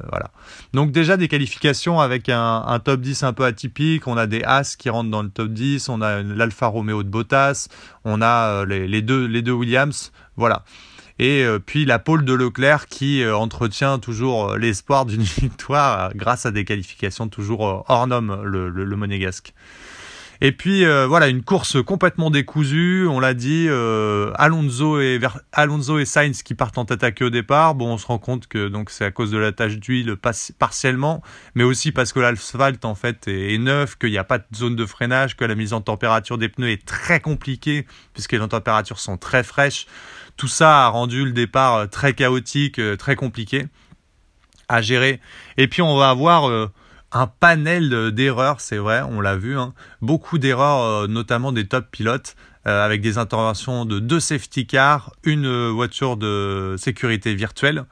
voilà. 0.09 0.31
Donc 0.73 0.93
déjà 0.93 1.17
des 1.17 1.29
qualifications 1.29 2.01
avec 2.01 2.29
un, 2.29 2.81
top 2.83 3.01
10 3.01 3.23
un 3.23 3.33
peu 3.33 3.45
atypique. 3.45 4.07
On 4.07 4.17
a 4.17 4.27
des 4.27 4.43
As 4.45 4.77
qui 4.77 4.89
rentrent 4.89 5.11
dans 5.11 5.23
le 5.23 5.31
top 5.31 5.49
10. 5.49 5.89
On 5.89 6.01
a 6.01 6.23
l'Alfa 6.23 6.67
Romeo 6.67 7.03
de 7.03 7.09
Bottas. 7.09 7.69
On 8.05 8.23
a 8.23 8.65
les, 8.65 9.03
deux, 9.03 9.27
les 9.27 9.43
deux 9.43 9.53
Williams. 9.53 10.13
Voilà. 10.37 10.65
Et 11.19 11.45
puis 11.67 11.85
la 11.85 11.99
pole 11.99 12.25
de 12.25 12.33
Leclerc 12.33 12.87
qui 12.87 13.23
entretient 13.27 13.99
toujours 13.99 14.57
l'espoir 14.57 15.05
d'une 15.05 15.23
victoire 15.41 16.15
grâce 16.15 16.47
à 16.47 16.51
des 16.51 16.65
qualifications 16.65 17.29
toujours 17.29 17.85
hors 17.87 18.07
normes, 18.07 18.43
le, 18.43 18.71
le 18.71 18.97
monégasque. 18.97 19.53
Et 20.43 20.53
puis 20.53 20.87
euh, 20.87 21.07
voilà, 21.07 21.29
une 21.29 21.43
course 21.43 21.83
complètement 21.83 22.31
décousue, 22.31 23.07
on 23.07 23.21
l'a 23.21 23.35
dit, 23.35 23.67
euh, 23.69 24.33
Alonso, 24.37 24.99
et 24.99 25.21
Alonso 25.53 25.99
et 25.99 26.07
Sainz 26.07 26.43
qui 26.43 26.55
partent 26.55 26.79
en 26.79 26.85
attaquer 26.85 27.25
au 27.25 27.31
départ. 27.31 27.75
Bon, 27.75 27.93
on 27.93 27.99
se 27.99 28.07
rend 28.07 28.19
compte 28.19 28.47
que 28.47 28.69
donc 28.69 28.89
c'est 28.89 29.05
à 29.05 29.11
cause 29.11 29.31
de 29.31 29.37
la 29.37 29.53
tache 29.53 29.77
d'huile 29.77 30.17
partiellement, 30.59 31.23
mais 31.55 31.63
aussi 31.63 31.93
parce 31.93 32.15
que 32.15 32.21
l'asphalte 32.21 32.87
en 32.87 32.95
fait 32.95 33.29
est, 33.29 33.59
neuf, 33.59 33.99
qu'il 33.99 34.11
n'y 34.11 34.19
a 34.19 34.25
pas 34.25 34.39
de 34.39 34.45
zone 34.55 34.77
de 34.77 34.87
freinage, 34.87 35.37
que 35.37 35.45
la 35.45 35.55
mise 35.55 35.75
en 35.75 35.83
température 35.83 36.39
des 36.39 36.49
pneus 36.49 36.71
est 36.71 36.87
très 36.87 37.21
compliquée 37.21 37.87
puisque 38.15 38.33
les 38.33 38.49
températures 38.49 38.99
sont 38.99 39.19
très 39.19 39.43
fraîches. 39.45 39.87
Tout 40.39 40.49
ça 40.49 40.87
a 40.87 40.89
rendu 40.89 41.27
le 41.27 41.33
départ 41.33 41.75
euh, 41.75 41.87
très 41.87 42.15
chaotique, 42.15 42.81
très 42.99 43.15
compliqué 43.15 43.67
à 44.69 44.81
gérer. 44.81 45.21
Et 45.59 45.69
puis 45.69 45.83
on 45.83 45.99
va 45.99 46.09
avoir 46.09 46.71
un 47.13 47.27
panel 47.27 48.13
d'erreurs, 48.13 48.61
c'est 48.61 48.77
vrai, 48.77 49.03
on 49.03 49.21
l'a 49.21 49.37
vu, 49.37 49.59
hein. 49.59 49.75
beaucoup 50.01 50.39
d'erreurs, 50.39 50.83
euh, 50.83 51.07
notamment 51.07 51.53
des 51.53 51.67
top 51.67 51.91
pilotes, 51.91 52.37
euh, 52.67 52.85
avec 52.85 53.01
des 53.01 53.19
interventions 53.19 53.85
de 53.85 53.99
deux 53.99 54.21
safety 54.21 54.67
cars, 54.67 55.13
une 55.25 55.47
euh, 55.47 55.71
voiture 55.71 56.17
de 56.17 56.77
sécurité 56.79 57.35
virtuelle. 57.35 57.85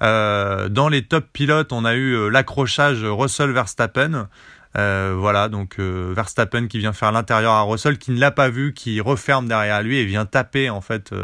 dans 0.00 0.88
les 0.90 1.02
top 1.02 1.26
pilotes, 1.32 1.72
on 1.72 1.84
a 1.84 1.94
eu 1.94 2.30
l'accrochage 2.30 3.04
Russell 3.04 3.50
Verstappen. 3.50 4.28
voilà, 4.74 5.48
donc 5.48 5.78
Verstappen 5.78 6.66
qui 6.66 6.78
vient 6.78 6.92
faire 6.92 7.12
l'intérieur 7.12 7.52
à 7.52 7.62
Russell, 7.62 7.96
qui 7.98 8.10
ne 8.10 8.20
l'a 8.20 8.30
pas 8.30 8.50
vu, 8.50 8.74
qui 8.74 9.00
referme 9.00 9.48
derrière 9.48 9.82
lui 9.82 9.96
et 9.96 10.04
vient 10.04 10.26
taper 10.26 10.68
en 10.68 10.82
fait, 10.82 11.14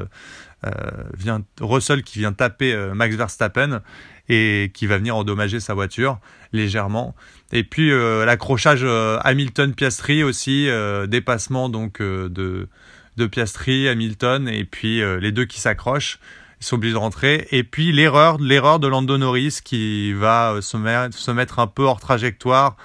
vient 1.18 1.42
Russell 1.60 2.02
qui 2.02 2.20
vient 2.20 2.32
taper 2.32 2.74
Max 2.94 3.14
Verstappen 3.14 3.82
et 4.28 4.70
qui 4.72 4.86
va 4.86 4.98
venir 4.98 5.16
endommager 5.16 5.60
sa 5.60 5.74
voiture 5.74 6.18
légèrement. 6.52 7.14
Et 7.52 7.64
puis 7.64 7.90
euh, 7.90 8.24
l'accrochage 8.24 8.82
euh, 8.82 9.18
Hamilton-Piastri 9.22 10.22
aussi, 10.22 10.68
euh, 10.68 11.06
dépassement 11.06 11.68
donc 11.68 12.00
de, 12.00 12.68
de 13.16 13.26
Piastri, 13.26 13.88
Hamilton, 13.88 14.48
et 14.48 14.64
puis 14.64 15.02
les 15.20 15.32
deux 15.32 15.44
qui 15.44 15.60
s'accrochent. 15.60 16.18
Ils 16.60 16.64
sont 16.64 16.76
obligés 16.76 16.94
de 16.94 16.98
rentrer. 16.98 17.48
Et 17.50 17.64
puis 17.64 17.90
l'erreur, 17.90 18.38
l'erreur 18.38 18.78
de 18.78 18.86
Lando 18.86 19.18
Norris 19.18 19.58
qui 19.64 20.12
va 20.12 20.58
se, 20.60 20.78
se 21.10 21.30
mettre 21.32 21.58
un 21.58 21.66
peu 21.66 21.82
hors 21.82 21.98
trajectoire 22.00 22.76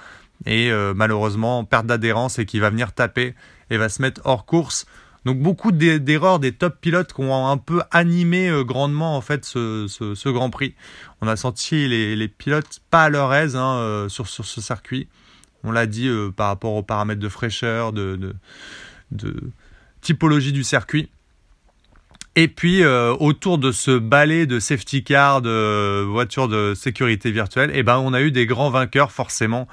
et 0.46 0.70
malheureusement 0.94 1.64
perte 1.64 1.86
d'adhérence 1.86 2.38
et 2.38 2.46
qui 2.46 2.58
va 2.58 2.70
venir 2.70 2.92
taper 2.92 3.34
et 3.70 3.76
va 3.76 3.88
se 3.88 4.02
mettre 4.02 4.20
hors 4.24 4.46
course. 4.46 4.86
Donc 5.28 5.40
beaucoup 5.40 5.72
d'erreurs 5.72 6.38
des 6.38 6.52
top 6.52 6.80
pilotes 6.80 7.12
qui 7.12 7.20
ont 7.20 7.48
un 7.48 7.58
peu 7.58 7.82
animé 7.90 8.48
euh, 8.48 8.64
grandement 8.64 9.14
en 9.14 9.20
fait 9.20 9.44
ce, 9.44 10.30
Grand 10.30 10.48
Prix. 10.48 10.74
On 11.20 11.28
a 11.28 11.36
senti 11.36 11.86
les, 11.86 12.28
pilotes 12.28 12.80
pas 12.90 13.04
à 13.04 13.08
leur 13.10 13.34
aise 13.34 13.54
hein, 13.54 13.76
euh, 13.76 14.08
sur, 14.08 14.26
ce 14.26 14.62
circuit. 14.62 15.06
On 15.64 15.70
l'a 15.70 15.84
dit 15.84 16.08
euh, 16.08 16.30
par 16.30 16.46
rapport 16.46 16.72
aux 16.72 16.82
paramètres 16.82 17.20
de 17.20 17.28
fraîcheur, 17.28 17.92
de, 17.92 18.34
typologie 20.00 20.52
du 20.52 20.64
circuit. 20.64 21.10
Et 22.34 22.48
puis 22.48 22.82
autour 22.86 23.58
de 23.58 23.70
ce 23.70 23.98
balai 23.98 24.46
de 24.46 24.58
safety 24.58 25.04
car, 25.04 25.42
de 25.42 26.04
voitures 26.04 26.48
de 26.48 26.72
sécurité 26.74 27.32
virtuelle, 27.32 27.70
eh 27.74 27.82
ben, 27.82 27.98
on 27.98 28.14
a 28.14 28.22
eu 28.22 28.30
des 28.32 28.46
grands 28.46 28.70
vainqueurs 28.70 29.12
forcément, 29.12 29.68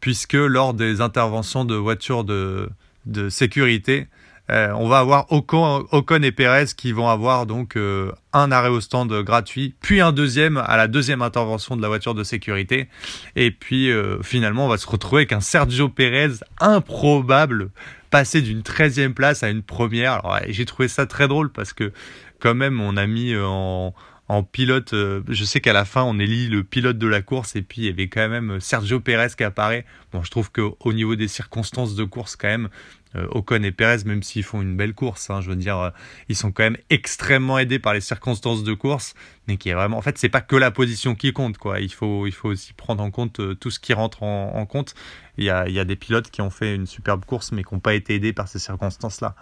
puisque 0.00 0.32
lors 0.32 0.74
des 0.74 1.00
interventions 1.00 1.64
de 1.64 1.76
voitures 1.76 2.24
de, 2.24 2.68
de 3.06 3.28
sécurité, 3.28 4.08
euh, 4.50 4.70
on 4.76 4.88
va 4.88 4.98
avoir 4.98 5.32
Ocon, 5.32 5.86
et 6.22 6.32
Perez 6.32 6.66
qui 6.76 6.92
vont 6.92 7.08
avoir 7.08 7.46
donc 7.46 7.76
euh, 7.76 8.12
un 8.32 8.52
arrêt 8.52 8.68
au 8.68 8.80
stand 8.80 9.12
gratuit, 9.22 9.74
puis 9.80 10.00
un 10.00 10.12
deuxième 10.12 10.56
à 10.56 10.76
la 10.76 10.86
deuxième 10.86 11.20
intervention 11.22 11.76
de 11.76 11.82
la 11.82 11.88
voiture 11.88 12.14
de 12.14 12.22
sécurité. 12.22 12.88
Et 13.34 13.50
puis 13.50 13.90
euh, 13.90 14.22
finalement, 14.22 14.66
on 14.66 14.68
va 14.68 14.78
se 14.78 14.86
retrouver 14.86 15.22
avec 15.22 15.32
un 15.32 15.40
Sergio 15.40 15.88
Perez 15.88 16.44
improbable, 16.60 17.70
passé 18.10 18.40
d'une 18.40 18.60
13e 18.60 19.14
place 19.14 19.42
à 19.42 19.50
une 19.50 19.62
première. 19.62 20.22
J'ai 20.48 20.64
trouvé 20.64 20.86
ça 20.86 21.06
très 21.06 21.26
drôle 21.26 21.50
parce 21.50 21.72
que 21.72 21.92
quand 22.38 22.54
même 22.54 22.80
on 22.80 22.96
a 22.96 23.06
mis 23.06 23.34
en, 23.36 23.94
en 24.28 24.42
pilote. 24.42 24.92
je 24.92 25.44
sais 25.44 25.60
qu'à 25.60 25.72
la 25.72 25.84
fin, 25.84 26.02
on 26.02 26.18
élit 26.18 26.48
le 26.48 26.64
pilote 26.64 26.98
de 26.98 27.06
la 27.06 27.22
course 27.22 27.56
et 27.56 27.62
puis 27.62 27.82
il 27.82 27.84
y 27.86 27.88
avait 27.88 28.08
quand 28.08 28.28
même 28.28 28.60
Sergio 28.60 29.00
Perez 29.00 29.28
qui 29.36 29.44
apparaît. 29.44 29.84
Bon, 30.12 30.22
je 30.22 30.30
trouve 30.30 30.50
qu'au 30.50 30.92
niveau 30.92 31.14
des 31.14 31.28
circonstances 31.28 31.94
de 31.94 32.04
course, 32.04 32.36
quand 32.36 32.48
même, 32.48 32.68
euh, 33.16 33.26
Ocon 33.30 33.62
et 33.62 33.72
Perez, 33.72 34.04
même 34.04 34.22
s'ils 34.22 34.42
font 34.42 34.62
une 34.62 34.76
belle 34.76 34.94
course, 34.94 35.30
hein, 35.30 35.40
je 35.40 35.50
veux 35.50 35.56
dire, 35.56 35.78
euh, 35.78 35.90
ils 36.28 36.36
sont 36.36 36.52
quand 36.52 36.64
même 36.64 36.76
extrêmement 36.90 37.58
aidés 37.58 37.78
par 37.78 37.94
les 37.94 38.00
circonstances 38.00 38.62
de 38.62 38.74
course, 38.74 39.14
mais 39.46 39.56
qui 39.56 39.68
est 39.68 39.74
vraiment, 39.74 39.96
en 39.96 40.02
fait, 40.02 40.18
c'est 40.18 40.28
pas 40.28 40.40
que 40.40 40.56
la 40.56 40.70
position 40.70 41.14
qui 41.14 41.32
compte, 41.32 41.56
quoi. 41.58 41.80
Il 41.80 41.92
faut, 41.92 42.26
il 42.26 42.32
faut 42.32 42.48
aussi 42.48 42.72
prendre 42.72 43.02
en 43.02 43.10
compte 43.10 43.40
euh, 43.40 43.54
tout 43.54 43.70
ce 43.70 43.80
qui 43.80 43.92
rentre 43.92 44.22
en, 44.22 44.66
compte. 44.66 44.94
Il 45.38 45.44
y, 45.44 45.50
a, 45.50 45.68
il 45.68 45.74
y, 45.74 45.78
a, 45.78 45.84
des 45.84 45.96
pilotes 45.96 46.30
qui 46.30 46.40
ont 46.40 46.50
fait 46.50 46.74
une 46.74 46.86
superbe 46.86 47.24
course, 47.24 47.52
mais 47.52 47.62
qui 47.62 47.74
n'ont 47.74 47.80
pas 47.80 47.94
été 47.94 48.14
aidés 48.14 48.32
par 48.32 48.48
ces 48.48 48.58
circonstances-là. 48.58 49.34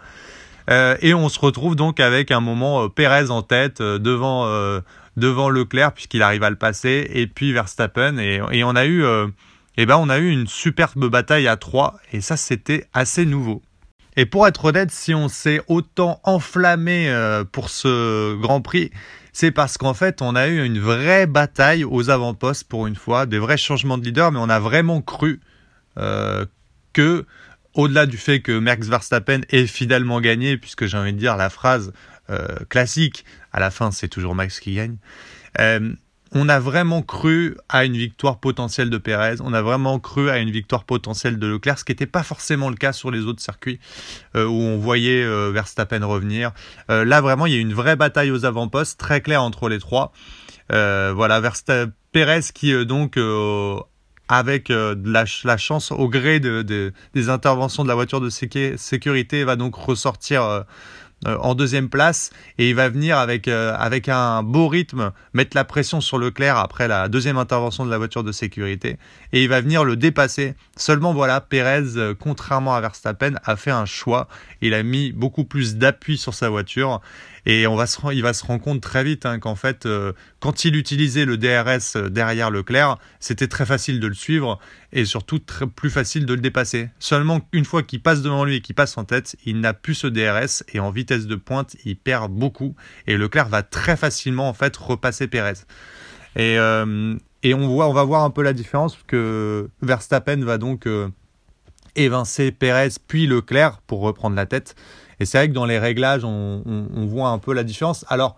Et 0.68 1.14
on 1.14 1.28
se 1.28 1.38
retrouve 1.38 1.76
donc 1.76 2.00
avec 2.00 2.30
un 2.30 2.40
moment 2.40 2.88
Perez 2.88 3.30
en 3.30 3.42
tête 3.42 3.82
devant 3.82 4.46
devant 5.16 5.48
Leclerc 5.48 5.92
puisqu'il 5.92 6.22
arrive 6.22 6.42
à 6.42 6.50
le 6.50 6.56
passer, 6.56 7.08
et 7.12 7.26
puis 7.26 7.52
Verstappen, 7.52 8.18
et, 8.18 8.40
et 8.50 8.64
on 8.64 8.74
a 8.74 8.86
eu 8.86 9.04
eh 9.76 9.86
ben 9.86 9.96
on 9.96 10.08
a 10.08 10.18
eu 10.18 10.30
une 10.30 10.46
superbe 10.46 11.06
bataille 11.06 11.48
à 11.48 11.56
3 11.56 11.96
et 12.12 12.20
ça 12.20 12.36
c'était 12.36 12.86
assez 12.92 13.26
nouveau. 13.26 13.62
Et 14.16 14.26
pour 14.26 14.46
être 14.46 14.66
honnête, 14.66 14.92
si 14.92 15.12
on 15.12 15.28
s'est 15.28 15.60
autant 15.66 16.20
enflammé 16.22 17.08
euh, 17.08 17.42
pour 17.44 17.68
ce 17.68 18.36
Grand 18.36 18.60
Prix, 18.60 18.92
c'est 19.32 19.50
parce 19.50 19.76
qu'en 19.76 19.94
fait 19.94 20.22
on 20.22 20.36
a 20.36 20.46
eu 20.46 20.64
une 20.64 20.78
vraie 20.78 21.26
bataille 21.26 21.84
aux 21.84 22.10
avant-postes 22.10 22.68
pour 22.68 22.86
une 22.86 22.94
fois, 22.94 23.26
des 23.26 23.40
vrais 23.40 23.56
changements 23.56 23.98
de 23.98 24.04
leader, 24.04 24.30
mais 24.30 24.38
on 24.40 24.48
a 24.48 24.60
vraiment 24.60 25.00
cru 25.00 25.40
euh, 25.98 26.46
que, 26.92 27.26
au-delà 27.74 28.06
du 28.06 28.16
fait 28.16 28.40
que 28.40 28.58
Max 28.58 28.88
Verstappen 28.88 29.40
ait 29.50 29.66
fidèlement 29.66 30.20
gagné, 30.20 30.56
puisque 30.56 30.86
j'ai 30.86 30.96
envie 30.96 31.12
de 31.12 31.18
dire 31.18 31.36
la 31.36 31.50
phrase 31.50 31.92
euh, 32.30 32.46
classique, 32.68 33.24
à 33.52 33.60
la 33.60 33.70
fin 33.70 33.90
c'est 33.90 34.08
toujours 34.08 34.34
Max 34.34 34.60
qui 34.60 34.74
gagne, 34.74 34.96
on 36.34 36.48
a 36.48 36.58
vraiment 36.58 37.02
cru 37.02 37.56
à 37.68 37.84
une 37.84 37.96
victoire 37.96 38.38
potentielle 38.38 38.90
de 38.90 38.98
Pérez, 38.98 39.36
on 39.40 39.52
a 39.52 39.62
vraiment 39.62 40.00
cru 40.00 40.30
à 40.30 40.38
une 40.38 40.50
victoire 40.50 40.84
potentielle 40.84 41.38
de 41.38 41.46
Leclerc, 41.46 41.78
ce 41.78 41.84
qui 41.84 41.92
n'était 41.92 42.06
pas 42.06 42.24
forcément 42.24 42.68
le 42.68 42.74
cas 42.74 42.92
sur 42.92 43.12
les 43.12 43.20
autres 43.20 43.40
circuits 43.40 43.78
euh, 44.34 44.44
où 44.44 44.60
on 44.60 44.76
voyait 44.76 45.22
euh, 45.22 45.50
Verstappen 45.52 46.04
revenir. 46.04 46.52
Euh, 46.90 47.04
là 47.04 47.20
vraiment, 47.20 47.46
il 47.46 47.54
y 47.54 47.56
a 47.56 47.60
une 47.60 47.72
vraie 47.72 47.94
bataille 47.94 48.32
aux 48.32 48.44
avant-postes, 48.44 48.98
très 48.98 49.20
claire 49.20 49.42
entre 49.42 49.68
les 49.68 49.78
trois. 49.78 50.12
voilà, 50.70 51.40
Verstappen, 51.40 51.92
Pérez 52.10 52.40
qui 52.52 52.84
donc 52.84 53.16
avec 54.28 54.68
de 54.68 54.96
la, 55.04 55.56
chance 55.56 55.92
au 55.92 56.08
gré 56.08 56.40
des 56.40 57.28
interventions 57.28 57.82
de 57.82 57.88
la 57.88 57.94
voiture 57.94 58.20
de 58.20 58.30
sécurité 58.30 59.44
va 59.44 59.56
donc 59.56 59.74
ressortir 59.74 60.64
euh, 61.26 61.38
en 61.40 61.54
deuxième 61.54 61.88
place 61.88 62.30
et 62.58 62.68
il 62.68 62.74
va 62.74 62.90
venir 62.90 63.16
avec, 63.16 63.48
euh, 63.48 63.74
avec 63.78 64.10
un 64.10 64.42
beau 64.42 64.68
rythme 64.68 65.10
mettre 65.32 65.56
la 65.56 65.64
pression 65.64 66.02
sur 66.02 66.18
Leclerc 66.18 66.58
après 66.58 66.86
la 66.86 67.08
deuxième 67.08 67.38
intervention 67.38 67.86
de 67.86 67.90
la 67.90 67.96
voiture 67.96 68.24
de 68.24 68.32
sécurité 68.32 68.98
et 69.32 69.42
il 69.42 69.48
va 69.48 69.62
venir 69.62 69.84
le 69.84 69.96
dépasser. 69.96 70.54
Seulement 70.76 71.14
voilà, 71.14 71.40
Perez, 71.40 71.96
euh, 71.96 72.14
contrairement 72.18 72.74
à 72.74 72.80
Verstappen, 72.82 73.34
a 73.42 73.56
fait 73.56 73.70
un 73.70 73.86
choix. 73.86 74.28
Il 74.60 74.74
a 74.74 74.82
mis 74.82 75.12
beaucoup 75.12 75.44
plus 75.44 75.76
d'appui 75.76 76.18
sur 76.18 76.34
sa 76.34 76.50
voiture 76.50 77.00
et 77.46 77.66
on 77.66 77.76
va 77.76 77.86
se, 77.86 77.98
il 78.12 78.22
va 78.22 78.32
se 78.32 78.44
rendre 78.44 78.62
compte 78.62 78.80
très 78.80 79.04
vite 79.04 79.26
hein, 79.26 79.38
qu'en 79.38 79.54
fait, 79.54 79.84
euh, 79.86 80.12
quand 80.40 80.64
il 80.64 80.76
utilisait 80.76 81.24
le 81.24 81.36
DRS 81.36 81.96
euh, 81.96 82.08
derrière 82.08 82.50
Leclerc, 82.50 82.98
c'était 83.20 83.48
très 83.48 83.66
facile 83.66 84.00
de 84.00 84.06
le 84.06 84.14
suivre 84.14 84.58
et 84.92 85.04
surtout 85.04 85.40
plus 85.74 85.90
facile 85.90 86.24
de 86.24 86.34
le 86.34 86.40
dépasser. 86.40 86.88
Seulement 86.98 87.46
une 87.52 87.64
fois 87.64 87.82
qu'il 87.82 88.00
passe 88.00 88.22
devant 88.22 88.44
lui 88.44 88.56
et 88.56 88.60
qu'il 88.60 88.74
passe 88.74 88.96
en 88.96 89.04
tête, 89.04 89.36
il 89.44 89.60
n'a 89.60 89.74
plus 89.74 89.94
ce 89.94 90.06
DRS 90.06 90.64
et 90.72 90.80
en 90.80 90.90
vitesse 90.90 91.26
de 91.26 91.36
pointe, 91.36 91.76
il 91.84 91.96
perd 91.96 92.32
beaucoup 92.32 92.74
et 93.06 93.16
Leclerc 93.16 93.48
va 93.48 93.62
très 93.62 93.96
facilement 93.96 94.48
en 94.48 94.54
fait 94.54 94.74
repasser 94.76 95.26
Perez. 95.26 95.54
Et, 96.36 96.58
euh, 96.58 97.14
et 97.42 97.52
on, 97.52 97.68
voit, 97.68 97.88
on 97.88 97.92
va 97.92 98.04
voir 98.04 98.24
un 98.24 98.30
peu 98.30 98.42
la 98.42 98.54
différence 98.54 98.98
que 99.06 99.68
Verstappen 99.82 100.42
va 100.44 100.56
donc 100.56 100.88
évincer 101.94 102.52
Perez 102.52 102.88
puis 103.06 103.26
Leclerc 103.26 103.80
pour 103.86 104.00
reprendre 104.00 104.34
la 104.34 104.46
tête. 104.46 104.74
Et 105.20 105.24
c'est 105.24 105.38
vrai 105.38 105.48
que 105.48 105.54
dans 105.54 105.64
les 105.64 105.78
réglages, 105.78 106.24
on, 106.24 107.06
voit 107.06 107.28
un 107.28 107.38
peu 107.38 107.52
la 107.52 107.64
différence. 107.64 108.04
Alors, 108.08 108.36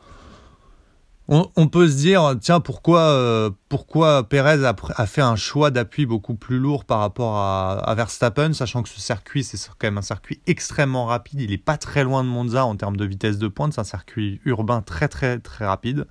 on, 1.28 1.66
peut 1.66 1.88
se 1.88 1.96
dire, 1.96 2.36
tiens, 2.40 2.60
pourquoi, 2.60 3.00
euh, 3.00 3.50
pourquoi 3.68 4.28
Perez 4.28 4.64
a, 4.64 5.06
fait 5.06 5.22
un 5.22 5.34
choix 5.34 5.72
d'appui 5.72 6.06
beaucoup 6.06 6.36
plus 6.36 6.58
lourd 6.58 6.84
par 6.84 7.00
rapport 7.00 7.36
à, 7.36 7.94
Verstappen, 7.96 8.52
sachant 8.52 8.82
que 8.82 8.88
ce 8.88 9.00
circuit, 9.00 9.42
c'est 9.42 9.58
quand 9.78 9.88
même 9.88 9.98
un 9.98 10.02
circuit 10.02 10.40
extrêmement 10.46 11.06
rapide. 11.06 11.40
Il 11.40 11.50
n'est 11.50 11.58
pas 11.58 11.78
très 11.78 12.04
loin 12.04 12.22
de 12.22 12.28
Monza 12.28 12.64
en 12.64 12.76
termes 12.76 12.96
de 12.96 13.04
vitesse 13.04 13.38
de 13.38 13.48
pointe. 13.48 13.72
C'est 13.72 13.80
un 13.80 13.84
circuit 13.84 14.40
urbain 14.44 14.82
très, 14.82 15.08
très, 15.08 15.38
très 15.40 15.66
rapide. 15.66 16.06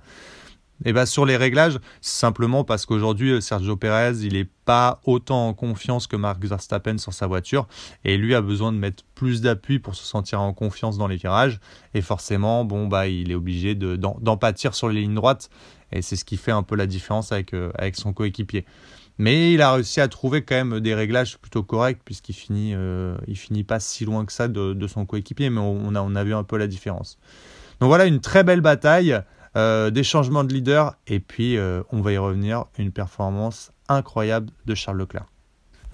Et 0.84 0.92
bien 0.92 1.06
sur 1.06 1.24
les 1.24 1.36
réglages, 1.36 1.78
simplement 2.00 2.62
parce 2.62 2.84
qu'aujourd'hui, 2.84 3.40
Sergio 3.40 3.76
Perez, 3.76 4.18
il 4.22 4.34
n'est 4.34 4.48
pas 4.66 5.00
autant 5.04 5.48
en 5.48 5.54
confiance 5.54 6.06
que 6.06 6.16
Mark 6.16 6.44
Verstappen 6.44 6.98
sur 6.98 7.14
sa 7.14 7.26
voiture. 7.26 7.66
Et 8.04 8.18
lui 8.18 8.34
a 8.34 8.42
besoin 8.42 8.72
de 8.72 8.78
mettre 8.78 9.04
plus 9.14 9.40
d'appui 9.40 9.78
pour 9.78 9.94
se 9.94 10.04
sentir 10.04 10.40
en 10.40 10.52
confiance 10.52 10.98
dans 10.98 11.06
les 11.06 11.16
virages. 11.16 11.60
Et 11.94 12.02
forcément, 12.02 12.64
bon, 12.64 12.88
bah, 12.88 13.08
il 13.08 13.30
est 13.30 13.34
obligé 13.34 13.74
d'en 13.74 14.36
pâtir 14.36 14.74
sur 14.74 14.88
les 14.88 15.00
lignes 15.00 15.14
droites. 15.14 15.48
Et 15.92 16.02
c'est 16.02 16.16
ce 16.16 16.24
qui 16.24 16.36
fait 16.36 16.52
un 16.52 16.62
peu 16.62 16.76
la 16.76 16.86
différence 16.86 17.32
avec, 17.32 17.54
euh, 17.54 17.70
avec 17.76 17.96
son 17.96 18.12
coéquipier. 18.12 18.66
Mais 19.18 19.54
il 19.54 19.62
a 19.62 19.72
réussi 19.72 20.00
à 20.02 20.08
trouver 20.08 20.42
quand 20.42 20.56
même 20.56 20.80
des 20.80 20.94
réglages 20.94 21.38
plutôt 21.38 21.62
corrects 21.62 22.00
puisqu'il 22.04 22.34
finit, 22.34 22.74
euh, 22.74 23.16
finit 23.34 23.64
pas 23.64 23.80
si 23.80 24.04
loin 24.04 24.26
que 24.26 24.32
ça 24.32 24.46
de, 24.46 24.74
de 24.74 24.86
son 24.86 25.06
coéquipier. 25.06 25.48
Mais 25.48 25.60
on 25.60 25.94
a, 25.94 26.02
on 26.02 26.14
a 26.16 26.24
vu 26.24 26.34
un 26.34 26.44
peu 26.44 26.58
la 26.58 26.66
différence. 26.66 27.18
Donc 27.80 27.88
voilà, 27.88 28.04
une 28.06 28.20
très 28.20 28.44
belle 28.44 28.60
bataille. 28.60 29.18
Euh, 29.56 29.88
des 29.90 30.04
changements 30.04 30.44
de 30.44 30.52
leader, 30.52 30.96
et 31.06 31.18
puis 31.18 31.56
euh, 31.56 31.82
on 31.90 32.02
va 32.02 32.12
y 32.12 32.18
revenir, 32.18 32.66
une 32.76 32.92
performance 32.92 33.72
incroyable 33.88 34.50
de 34.66 34.74
Charles 34.74 34.98
Leclerc. 34.98 35.24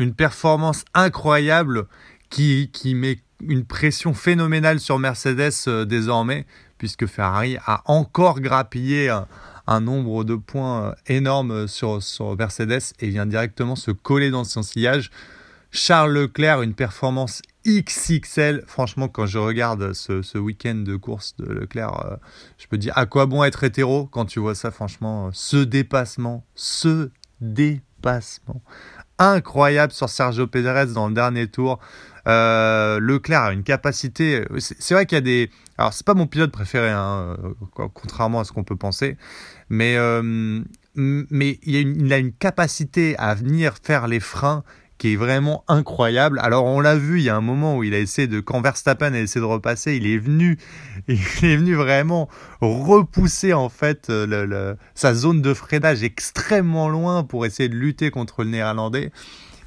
Une 0.00 0.14
performance 0.14 0.84
incroyable 0.94 1.86
qui, 2.28 2.70
qui 2.72 2.96
met 2.96 3.20
une 3.40 3.64
pression 3.64 4.14
phénoménale 4.14 4.80
sur 4.80 4.98
Mercedes 4.98 5.52
euh, 5.68 5.84
désormais, 5.84 6.44
puisque 6.76 7.06
Ferrari 7.06 7.56
a 7.64 7.82
encore 7.84 8.40
grappillé 8.40 9.08
un, 9.68 9.80
nombre 9.80 10.24
de 10.24 10.34
points 10.34 10.96
énormes 11.06 11.68
sur, 11.68 12.02
sur 12.02 12.36
Mercedes 12.36 12.94
et 12.98 13.08
vient 13.10 13.26
directement 13.26 13.76
se 13.76 13.92
coller 13.92 14.32
dans 14.32 14.42
son 14.42 14.64
sillage. 14.64 15.12
Charles 15.74 16.12
Leclerc, 16.12 16.60
une 16.60 16.74
performance 16.74 17.40
XXL. 17.66 18.62
Franchement, 18.66 19.08
quand 19.08 19.24
je 19.24 19.38
regarde 19.38 19.94
ce, 19.94 20.36
week-end 20.36 20.74
de 20.74 20.96
course 20.96 21.34
de 21.38 21.50
Leclerc, 21.50 22.04
euh, 22.04 22.16
je 22.58 22.66
peux 22.66 22.76
dire 22.76 22.92
à 22.96 23.06
quoi 23.06 23.24
bon 23.24 23.42
être 23.42 23.64
hétéro 23.64 24.06
quand 24.06 24.26
tu 24.26 24.38
vois 24.38 24.54
ça, 24.54 24.70
franchement. 24.70 25.30
Ce 25.32 25.56
dépassement, 25.56 26.44
ce 26.54 27.10
dépassement. 27.40 28.62
Incroyable 29.18 29.94
sur 29.94 30.10
Sergio 30.10 30.46
Pérez 30.46 30.92
dans 30.92 31.08
le 31.08 31.14
dernier 31.14 31.46
tour. 31.46 31.78
Euh, 32.28 33.00
Leclerc 33.00 33.42
a 33.42 33.52
une 33.54 33.62
capacité. 33.62 34.44
C'est 34.58 34.92
vrai 34.92 35.06
qu'il 35.06 35.16
y 35.16 35.18
a 35.18 35.22
des. 35.22 35.50
Alors, 35.78 35.94
c'est 35.94 36.06
pas 36.06 36.14
mon 36.14 36.26
pilote 36.26 36.52
préféré, 36.52 36.90
hein, 36.90 37.36
euh, 37.42 37.88
contrairement 37.94 38.40
à 38.40 38.44
ce 38.44 38.52
qu'on 38.52 38.64
peut 38.64 38.76
penser. 38.76 39.16
Mais, 39.70 39.96
mais 40.94 41.58
il 41.62 42.12
a 42.12 42.18
une 42.18 42.32
capacité 42.32 43.16
à 43.16 43.34
venir 43.34 43.76
faire 43.82 44.06
les 44.06 44.20
freins 44.20 44.64
qui 45.02 45.14
est 45.14 45.16
vraiment 45.16 45.64
incroyable. 45.66 46.38
Alors 46.44 46.64
on 46.64 46.78
l'a 46.78 46.94
vu, 46.94 47.18
il 47.18 47.24
y 47.24 47.28
a 47.28 47.34
un 47.34 47.40
moment 47.40 47.76
où 47.76 47.82
il 47.82 47.92
a 47.92 47.98
essayé 47.98 48.28
de, 48.28 48.38
quand 48.38 48.60
Verstappen 48.60 49.12
a 49.14 49.18
essayé 49.18 49.40
de 49.40 49.50
repasser, 49.50 49.96
il 49.96 50.06
est 50.06 50.16
venu, 50.16 50.60
il 51.08 51.18
est 51.42 51.56
venu 51.56 51.74
vraiment 51.74 52.28
repousser 52.60 53.52
en 53.52 53.68
fait 53.68 54.10
euh, 54.10 54.76
sa 54.94 55.12
zone 55.12 55.42
de 55.42 55.54
freinage 55.54 56.04
extrêmement 56.04 56.88
loin 56.88 57.24
pour 57.24 57.44
essayer 57.46 57.68
de 57.68 57.74
lutter 57.74 58.12
contre 58.12 58.44
le 58.44 58.50
néerlandais. 58.50 59.10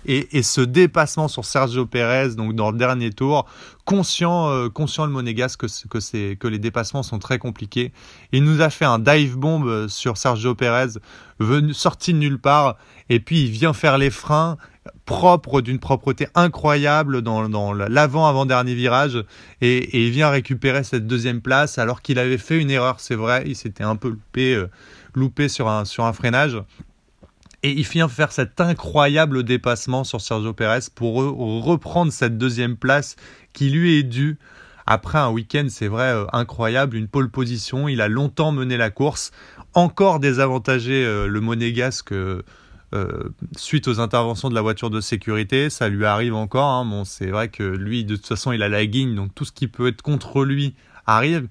Et, 0.06 0.44
ce 0.44 0.62
dépassement 0.62 1.28
sur 1.28 1.44
Sergio 1.46 1.88
Pérez, 1.88 2.36
donc 2.36 2.54
dans 2.54 2.70
le 2.72 2.78
dernier 2.78 3.10
tour, 3.10 3.48
conscient, 3.86 4.52
euh, 4.52 4.70
conscient 4.70 5.06
le 5.06 5.12
monégasque 5.12 5.62
que, 5.62 5.88
que, 5.88 6.34
que 6.36 6.48
les 6.48 6.60
dépassements 6.60 7.02
sont 7.02 7.18
très 7.18 7.40
compliqués. 7.40 7.92
Il 8.32 8.44
nous 8.44 8.62
a 8.62 8.70
fait 8.70 8.86
un 8.86 9.00
dive 9.00 9.36
bomb 9.36 9.88
sur 9.90 10.16
Sergio 10.16 10.54
Pérez, 10.54 11.00
venu, 11.40 11.74
sorti 11.74 12.14
de 12.14 12.20
nulle 12.20 12.40
part, 12.40 12.78
et 13.10 13.20
puis 13.20 13.46
il 13.46 13.50
vient 13.50 13.74
faire 13.74 13.98
les 13.98 14.12
freins 14.12 14.58
propre, 15.06 15.62
d'une 15.62 15.80
propreté 15.80 16.28
incroyable 16.36 17.22
dans, 17.22 17.74
l'avant-avant-dernier 17.74 18.76
virage 18.76 19.24
et, 19.62 20.06
il 20.06 20.12
vient 20.12 20.30
récupérer 20.30 20.84
cette 20.84 21.08
deuxième 21.08 21.42
place 21.42 21.78
alors 21.78 22.02
qu'il 22.02 22.20
avait 22.20 22.38
fait 22.38 22.60
une 22.60 22.72
erreur, 22.72 23.00
c'est 23.00 23.16
vrai, 23.16 23.44
il 23.46 23.56
s'était 23.56 23.84
un 23.84 23.96
peu 23.96 24.10
loupé, 24.10 24.56
euh, 24.56 25.48
sur, 25.48 25.70
un, 25.70 25.86
sur 25.86 26.06
un 26.06 26.14
freinage. 26.14 26.58
Et 27.64 27.72
il 27.72 27.84
vient 27.84 28.08
faire 28.08 28.32
cet 28.32 28.62
incroyable 28.62 29.44
dépassement 29.44 30.04
sur 30.04 30.22
Sergio 30.22 30.54
Pérez 30.54 30.82
pour 30.94 31.16
reprendre 31.16 32.12
cette 32.12 32.38
deuxième 32.38 32.78
place 32.78 33.16
qui 33.54 33.72
lui 33.72 33.98
est 33.98 34.04
due 34.04 34.38
après 34.88 35.18
un 35.18 35.32
week-end, 35.32 35.66
c'est 35.70 35.88
vrai, 35.88 36.14
euh, 36.14 36.26
incroyable, 36.32 36.96
une 36.96 37.08
pole 37.08 37.30
position. 37.30 37.88
Il 37.88 38.02
a 38.02 38.08
longtemps 38.08 38.52
mené 38.52 38.78
la 38.78 38.92
course, 38.92 39.32
encore 39.74 40.20
désavantagé 40.20 41.04
euh, 41.04 41.28
le 41.28 41.42
monégasque 41.42 42.14
euh, 42.96 43.30
suite 43.58 43.88
aux 43.88 44.00
interventions 44.00 44.50
de 44.50 44.56
la 44.56 44.62
voiture 44.62 44.90
de 44.90 45.02
sécurité, 45.02 45.70
ça 45.70 45.90
lui 45.90 46.06
arrive 46.06 46.34
encore. 46.34 46.70
Hein. 46.70 46.86
Bon, 46.86 47.04
c'est 47.04 47.28
vrai 47.28 47.50
que 47.50 47.64
lui, 47.64 48.06
de 48.06 48.16
toute 48.16 48.26
façon, 48.26 48.52
il 48.52 48.64
a 48.64 48.70
la 48.70 48.86
guigne, 48.86 49.16
donc 49.16 49.36
tout 49.36 49.46
ce 49.46 49.52
qui 49.52 49.68
peut 49.68 49.88
être 49.88 50.02
contre 50.02 50.46
lui 50.46 50.76
arrive. 51.06 51.48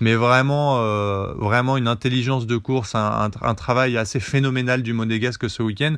Mais 0.00 0.14
vraiment, 0.14 0.80
euh, 0.80 1.32
vraiment 1.34 1.76
une 1.76 1.88
intelligence 1.88 2.46
de 2.46 2.56
course, 2.56 2.94
un, 2.94 3.30
travail 3.54 3.96
assez 3.96 4.20
phénoménal 4.20 4.82
du 4.82 4.92
Monégasque 4.92 5.48
ce 5.48 5.62
week-end. 5.62 5.96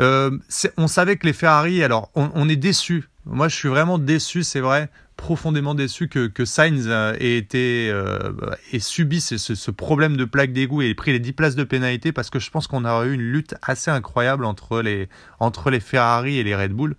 Euh, 0.00 0.36
on 0.76 0.88
savait 0.88 1.16
que 1.16 1.26
les 1.26 1.32
Ferrari, 1.32 1.84
alors 1.84 2.10
on, 2.14 2.30
on 2.34 2.48
est 2.48 2.56
déçu. 2.56 3.08
Moi, 3.26 3.48
je 3.48 3.54
suis 3.54 3.68
vraiment 3.68 3.98
déçu, 3.98 4.42
c'est 4.42 4.60
vrai, 4.60 4.90
profondément 5.16 5.74
déçu 5.74 6.08
que, 6.08 6.26
que 6.26 6.44
Sainz 6.44 6.86
euh, 6.86 7.14
ait 7.18 7.36
été 7.36 7.88
euh, 7.90 8.32
ait 8.72 8.78
subi 8.78 9.20
ce, 9.20 9.36
ce, 9.38 9.70
problème 9.70 10.16
de 10.16 10.24
plaque 10.24 10.52
d'égout 10.52 10.82
et 10.82 10.90
ait 10.90 10.94
pris 10.94 11.12
les 11.12 11.20
10 11.20 11.32
places 11.32 11.54
de 11.54 11.64
pénalité 11.64 12.12
parce 12.12 12.30
que 12.30 12.38
je 12.38 12.50
pense 12.50 12.66
qu'on 12.66 12.84
aurait 12.84 13.08
eu 13.08 13.14
une 13.14 13.20
lutte 13.32 13.54
assez 13.62 13.90
incroyable 13.90 14.44
entre 14.44 14.82
les, 14.82 15.08
entre 15.40 15.70
les 15.70 15.80
Ferrari 15.80 16.38
et 16.38 16.42
les 16.42 16.54
Red 16.54 16.72
Bull 16.72 16.96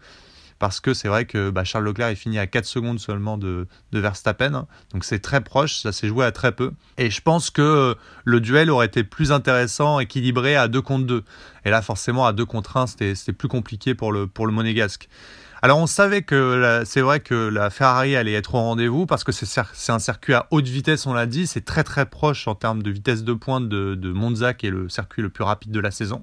parce 0.59 0.79
que 0.79 0.93
c'est 0.93 1.07
vrai 1.07 1.25
que 1.25 1.49
bah, 1.49 1.63
Charles 1.63 1.83
Leclerc 1.83 2.07
est 2.07 2.15
fini 2.15 2.39
à 2.39 2.47
4 2.47 2.65
secondes 2.65 2.99
seulement 2.99 3.37
de, 3.37 3.67
de 3.91 3.99
Verstappen, 3.99 4.53
hein. 4.53 4.67
donc 4.93 5.03
c'est 5.03 5.19
très 5.19 5.41
proche, 5.41 5.81
ça 5.81 5.91
s'est 5.91 6.07
joué 6.07 6.25
à 6.25 6.31
très 6.31 6.53
peu. 6.53 6.71
Et 6.97 7.09
je 7.09 7.21
pense 7.21 7.49
que 7.49 7.95
le 8.23 8.39
duel 8.39 8.71
aurait 8.71 8.85
été 8.85 9.03
plus 9.03 9.31
intéressant, 9.31 9.99
équilibré 9.99 10.55
à 10.55 10.67
2 10.67 10.81
contre 10.81 11.05
2. 11.05 11.23
Et 11.65 11.69
là 11.69 11.81
forcément 11.81 12.25
à 12.25 12.33
2 12.33 12.45
contre 12.45 12.77
1 12.77 12.87
c'était 12.87 13.33
plus 13.33 13.49
compliqué 13.49 13.95
pour 13.95 14.11
le, 14.11 14.27
pour 14.27 14.47
le 14.47 14.53
monégasque. 14.53 15.09
Alors 15.65 15.79
on 15.79 15.87
savait 15.87 16.21
que 16.21 16.83
c'est 16.85 17.01
vrai 17.01 17.21
que 17.21 17.33
la 17.33 17.71
Ferrari 17.71 18.15
allait 18.15 18.33
être 18.33 18.53
au 18.53 18.59
rendez-vous 18.59 19.07
parce 19.07 19.23
que 19.23 19.31
c'est 19.31 19.91
un 19.91 19.97
circuit 19.97 20.35
à 20.35 20.45
haute 20.51 20.67
vitesse, 20.67 21.07
on 21.07 21.13
l'a 21.15 21.25
dit, 21.25 21.47
c'est 21.47 21.65
très 21.65 21.83
très 21.83 22.05
proche 22.05 22.47
en 22.47 22.53
termes 22.53 22.83
de 22.83 22.91
vitesse 22.91 23.23
de 23.23 23.33
pointe 23.33 23.67
de, 23.67 24.11
Monza 24.11 24.53
qui 24.53 24.67
est 24.67 24.69
le 24.69 24.89
circuit 24.89 25.23
le 25.23 25.29
plus 25.29 25.43
rapide 25.43 25.71
de 25.71 25.79
la 25.79 25.89
saison. 25.89 26.21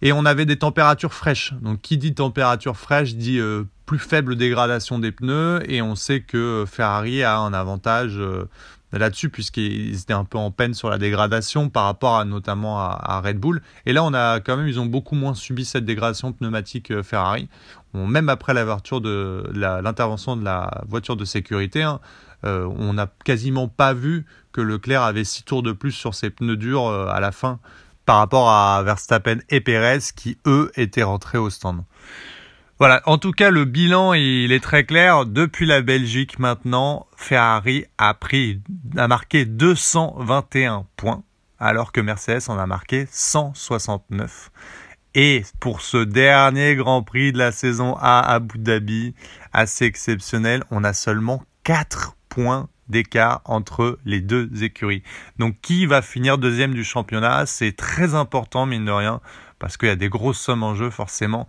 Et 0.00 0.12
on 0.12 0.24
avait 0.24 0.46
des 0.46 0.58
températures 0.58 1.12
fraîches. 1.12 1.54
Donc 1.60 1.80
qui 1.80 1.98
dit 1.98 2.14
température 2.14 2.76
fraîche 2.76 3.16
dit 3.16 3.40
euh, 3.40 3.64
plus 3.84 3.98
faible 3.98 4.36
dégradation 4.36 5.00
des 5.00 5.10
pneus 5.10 5.60
et 5.68 5.82
on 5.82 5.96
sait 5.96 6.20
que 6.20 6.66
Ferrari 6.70 7.24
a 7.24 7.38
un 7.38 7.52
avantage 7.52 8.14
euh, 8.16 8.48
là-dessus 8.92 9.30
puisqu'ils 9.30 9.94
étaient 9.94 10.12
un 10.12 10.24
peu 10.24 10.38
en 10.38 10.50
peine 10.50 10.74
sur 10.74 10.88
la 10.88 10.98
dégradation 10.98 11.68
par 11.68 11.84
rapport 11.84 12.16
à 12.16 12.24
notamment 12.24 12.78
à, 12.78 13.20
Red 13.24 13.38
Bull. 13.38 13.62
Et 13.84 13.92
là, 13.92 14.04
on 14.04 14.14
a 14.14 14.40
quand 14.40 14.56
même, 14.56 14.68
ils 14.68 14.80
ont 14.80 14.86
beaucoup 14.86 15.14
moins 15.14 15.34
subi 15.34 15.64
cette 15.64 15.84
dégradation 15.84 16.32
pneumatique 16.32 16.90
euh, 16.90 17.02
Ferrari 17.02 17.48
même 18.04 18.28
après 18.28 18.52
l'ouverture 18.52 19.00
de 19.00 19.44
l'intervention 19.54 20.36
de 20.36 20.44
la 20.44 20.82
voiture 20.86 21.16
de 21.16 21.24
sécurité, 21.24 21.82
hein, 21.82 22.00
euh, 22.44 22.68
on 22.78 22.92
n'a 22.92 23.08
quasiment 23.24 23.68
pas 23.68 23.94
vu 23.94 24.26
que 24.52 24.60
Leclerc 24.60 25.02
avait 25.02 25.24
6 25.24 25.44
tours 25.44 25.62
de 25.62 25.72
plus 25.72 25.92
sur 25.92 26.14
ses 26.14 26.30
pneus 26.30 26.56
durs 26.56 26.86
euh, 26.86 27.08
à 27.08 27.20
la 27.20 27.32
fin 27.32 27.58
par 28.04 28.18
rapport 28.18 28.50
à 28.50 28.82
Verstappen 28.84 29.38
et 29.48 29.60
Perez 29.60 29.98
qui 30.14 30.36
eux 30.46 30.70
étaient 30.76 31.02
rentrés 31.02 31.38
au 31.38 31.50
stand. 31.50 31.82
Voilà, 32.78 33.00
en 33.06 33.16
tout 33.16 33.32
cas 33.32 33.48
le 33.50 33.64
bilan 33.64 34.12
il 34.12 34.52
est 34.52 34.62
très 34.62 34.84
clair. 34.84 35.24
Depuis 35.24 35.64
la 35.64 35.80
Belgique 35.80 36.38
maintenant, 36.38 37.06
Ferrari 37.16 37.86
a 37.96 38.12
pris 38.12 38.60
a 38.98 39.08
marqué 39.08 39.46
221 39.46 40.84
points 40.96 41.22
alors 41.58 41.90
que 41.90 42.02
Mercedes 42.02 42.50
en 42.50 42.58
a 42.58 42.66
marqué 42.66 43.06
169. 43.10 44.50
Et 45.14 45.42
pour 45.58 45.80
ce 45.80 45.96
dernier 45.96 46.76
Grand 46.76 47.02
Prix 47.02 47.32
de 47.32 47.38
la 47.38 47.50
saison 47.50 47.96
à 47.98 48.20
Abu 48.20 48.58
Dhabi, 48.58 49.14
assez 49.54 49.86
exceptionnel, 49.86 50.62
on 50.70 50.84
a 50.84 50.92
seulement 50.92 51.42
4 51.64 52.14
points 52.28 52.68
d'écart 52.88 53.40
entre 53.46 53.98
les 54.04 54.20
deux 54.20 54.62
écuries. 54.62 55.02
Donc 55.38 55.56
qui 55.62 55.86
va 55.86 56.02
finir 56.02 56.36
deuxième 56.36 56.74
du 56.74 56.84
championnat? 56.84 57.46
C'est 57.46 57.72
très 57.72 58.14
important, 58.14 58.66
mine 58.66 58.84
de 58.84 58.92
rien, 58.92 59.22
parce 59.58 59.76
qu'il 59.76 59.88
y 59.88 59.92
a 59.92 59.96
des 59.96 60.08
grosses 60.08 60.40
sommes 60.40 60.62
en 60.62 60.74
jeu 60.74 60.90
forcément. 60.90 61.46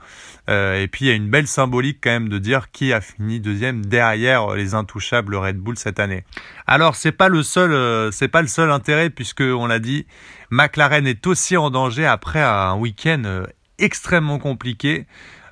Euh, 0.49 0.81
et 0.81 0.87
puis 0.87 1.05
il 1.05 1.07
y 1.09 1.11
a 1.11 1.15
une 1.15 1.29
belle 1.29 1.47
symbolique 1.47 1.99
quand 2.01 2.09
même 2.09 2.29
de 2.29 2.37
dire 2.37 2.71
qui 2.71 2.93
a 2.93 3.01
fini 3.01 3.39
deuxième 3.39 3.85
derrière 3.85 4.55
les 4.55 4.73
intouchables 4.73 5.35
Red 5.35 5.57
Bull 5.57 5.77
cette 5.77 5.99
année. 5.99 6.23
Alors 6.65 6.95
c'est 6.95 7.11
pas 7.11 7.29
le 7.29 7.43
seul, 7.43 7.71
euh, 7.73 8.11
pas 8.31 8.41
le 8.41 8.47
seul 8.47 8.71
intérêt 8.71 9.09
puisque 9.09 9.41
on 9.41 9.67
l'a 9.67 9.79
dit, 9.79 10.05
McLaren 10.49 11.05
est 11.07 11.27
aussi 11.27 11.57
en 11.57 11.69
danger 11.69 12.05
après 12.05 12.41
un 12.41 12.75
week-end 12.75 13.23
euh, 13.25 13.45
extrêmement 13.79 14.39
compliqué. 14.39 15.05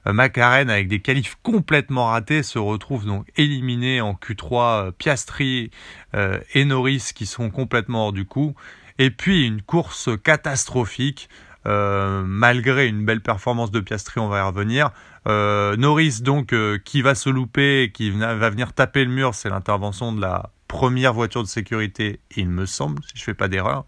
Euh, 0.08 0.14
McLaren 0.14 0.70
avec 0.70 0.88
des 0.88 1.00
qualifs 1.00 1.36
complètement 1.42 2.08
ratés 2.08 2.44
se 2.44 2.60
retrouve 2.60 3.06
donc 3.06 3.28
éliminé 3.38 4.02
en 4.02 4.14
Q3 4.14 4.88
euh, 4.88 4.92
Piastri 4.92 5.72
euh, 6.14 6.40
et 6.54 6.66
Norris 6.66 7.12
qui 7.14 7.26
sont 7.26 7.50
complètement 7.50 8.06
hors 8.06 8.14
du 8.14 8.26
coup 8.26 8.56
Et 9.00 9.10
puis 9.10 9.46
une 9.46 9.62
course 9.62 10.10
catastrophique, 10.24 11.30
euh, 11.68 12.24
malgré 12.26 12.88
une 12.88 13.06
belle 13.06 13.22
performance 13.22 13.72
de 13.72 13.80
Piastri, 13.80 14.20
on 14.20 14.28
va 14.28 14.40
y 14.40 14.42
revenir. 14.42 14.92
Euh, 15.28 15.76
Norris 15.76 16.22
donc 16.22 16.54
euh, 16.54 16.78
qui 16.84 17.02
va 17.02 17.16
se 17.16 17.30
louper, 17.30 17.92
qui 17.94 18.12
va 18.12 18.50
venir 18.50 18.74
taper 18.74 19.04
le 19.04 19.12
mur, 19.12 19.34
c'est 19.34 19.50
l'intervention 19.50 20.12
de 20.12 20.22
la 20.22 20.52
première 20.68 21.14
voiture 21.14 21.42
de 21.42 21.48
sécurité, 21.48 22.20
il 22.36 22.50
me 22.50 22.66
semble, 22.66 23.02
si 23.04 23.18
je 23.18 23.24
fais 23.24 23.34
pas 23.34 23.48
d'erreur. 23.48 23.86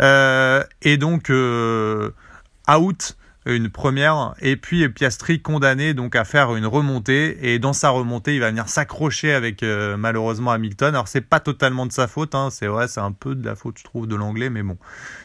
et 0.00 0.96
donc 0.96 1.30
out 1.30 3.17
une 3.56 3.70
première, 3.70 4.34
et 4.40 4.56
puis 4.56 4.86
Piastri 4.90 5.40
condamné 5.40 5.94
donc 5.94 6.16
à 6.16 6.24
faire 6.24 6.54
une 6.54 6.66
remontée, 6.66 7.52
et 7.52 7.58
dans 7.58 7.72
sa 7.72 7.88
remontée, 7.90 8.34
il 8.34 8.40
va 8.40 8.50
venir 8.50 8.68
s'accrocher 8.68 9.32
avec 9.32 9.62
euh, 9.62 9.96
malheureusement 9.96 10.50
Hamilton. 10.50 10.94
Alors 10.94 11.08
c'est 11.08 11.22
pas 11.22 11.40
totalement 11.40 11.86
de 11.86 11.92
sa 11.92 12.08
faute, 12.08 12.34
hein, 12.34 12.50
c'est 12.50 12.66
vrai, 12.66 12.88
c'est 12.88 13.00
un 13.00 13.12
peu 13.12 13.34
de 13.34 13.44
la 13.44 13.54
faute, 13.54 13.78
je 13.78 13.84
trouve, 13.84 14.06
de 14.06 14.14
l'anglais, 14.14 14.50
mais 14.50 14.62
bon, 14.62 14.76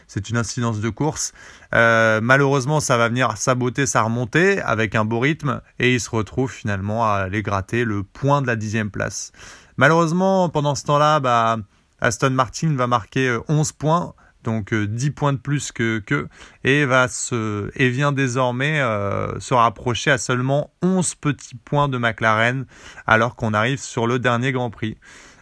c'est 0.06 0.30
une 0.30 0.36
incidence 0.36 0.80
de 0.80 0.88
course. 0.88 1.32
Euh, 1.74 2.20
malheureusement, 2.22 2.80
ça 2.80 2.96
va 2.96 3.08
venir 3.08 3.36
saboter 3.36 3.84
sa 3.84 4.02
remontée 4.02 4.60
avec 4.62 4.94
un 4.94 5.04
beau 5.04 5.20
rythme, 5.20 5.60
et 5.78 5.94
il 5.94 6.00
se 6.00 6.10
retrouve 6.10 6.50
finalement 6.50 7.04
à 7.04 7.16
aller 7.16 7.42
gratter 7.42 7.84
le 7.84 8.02
point 8.02 8.40
de 8.40 8.46
la 8.46 8.56
dixième 8.56 8.90
place. 8.90 9.32
Malheureusement, 9.76 10.48
pendant 10.48 10.74
ce 10.74 10.84
temps-là, 10.84 11.20
bah, 11.20 11.58
Aston 12.00 12.30
Martin 12.30 12.74
va 12.74 12.86
marquer 12.86 13.38
11 13.48 13.68
euh, 13.68 13.72
points 13.78 14.14
donc 14.44 14.72
10 14.72 15.08
euh, 15.08 15.12
points 15.12 15.32
de 15.32 15.38
plus 15.38 15.72
que, 15.72 15.98
que 15.98 16.28
et 16.62 16.84
va 16.84 17.08
se 17.08 17.70
et 17.74 17.88
vient 17.88 18.12
désormais 18.12 18.80
euh, 18.80 19.38
se 19.40 19.54
rapprocher 19.54 20.10
à 20.10 20.18
seulement 20.18 20.70
11 20.82 21.14
petits 21.16 21.56
points 21.56 21.88
de 21.88 21.98
McLaren 21.98 22.66
alors 23.06 23.36
qu'on 23.36 23.54
arrive 23.54 23.80
sur 23.80 24.06
le 24.06 24.18
dernier 24.18 24.52
Grand 24.52 24.70
Prix. 24.70 24.96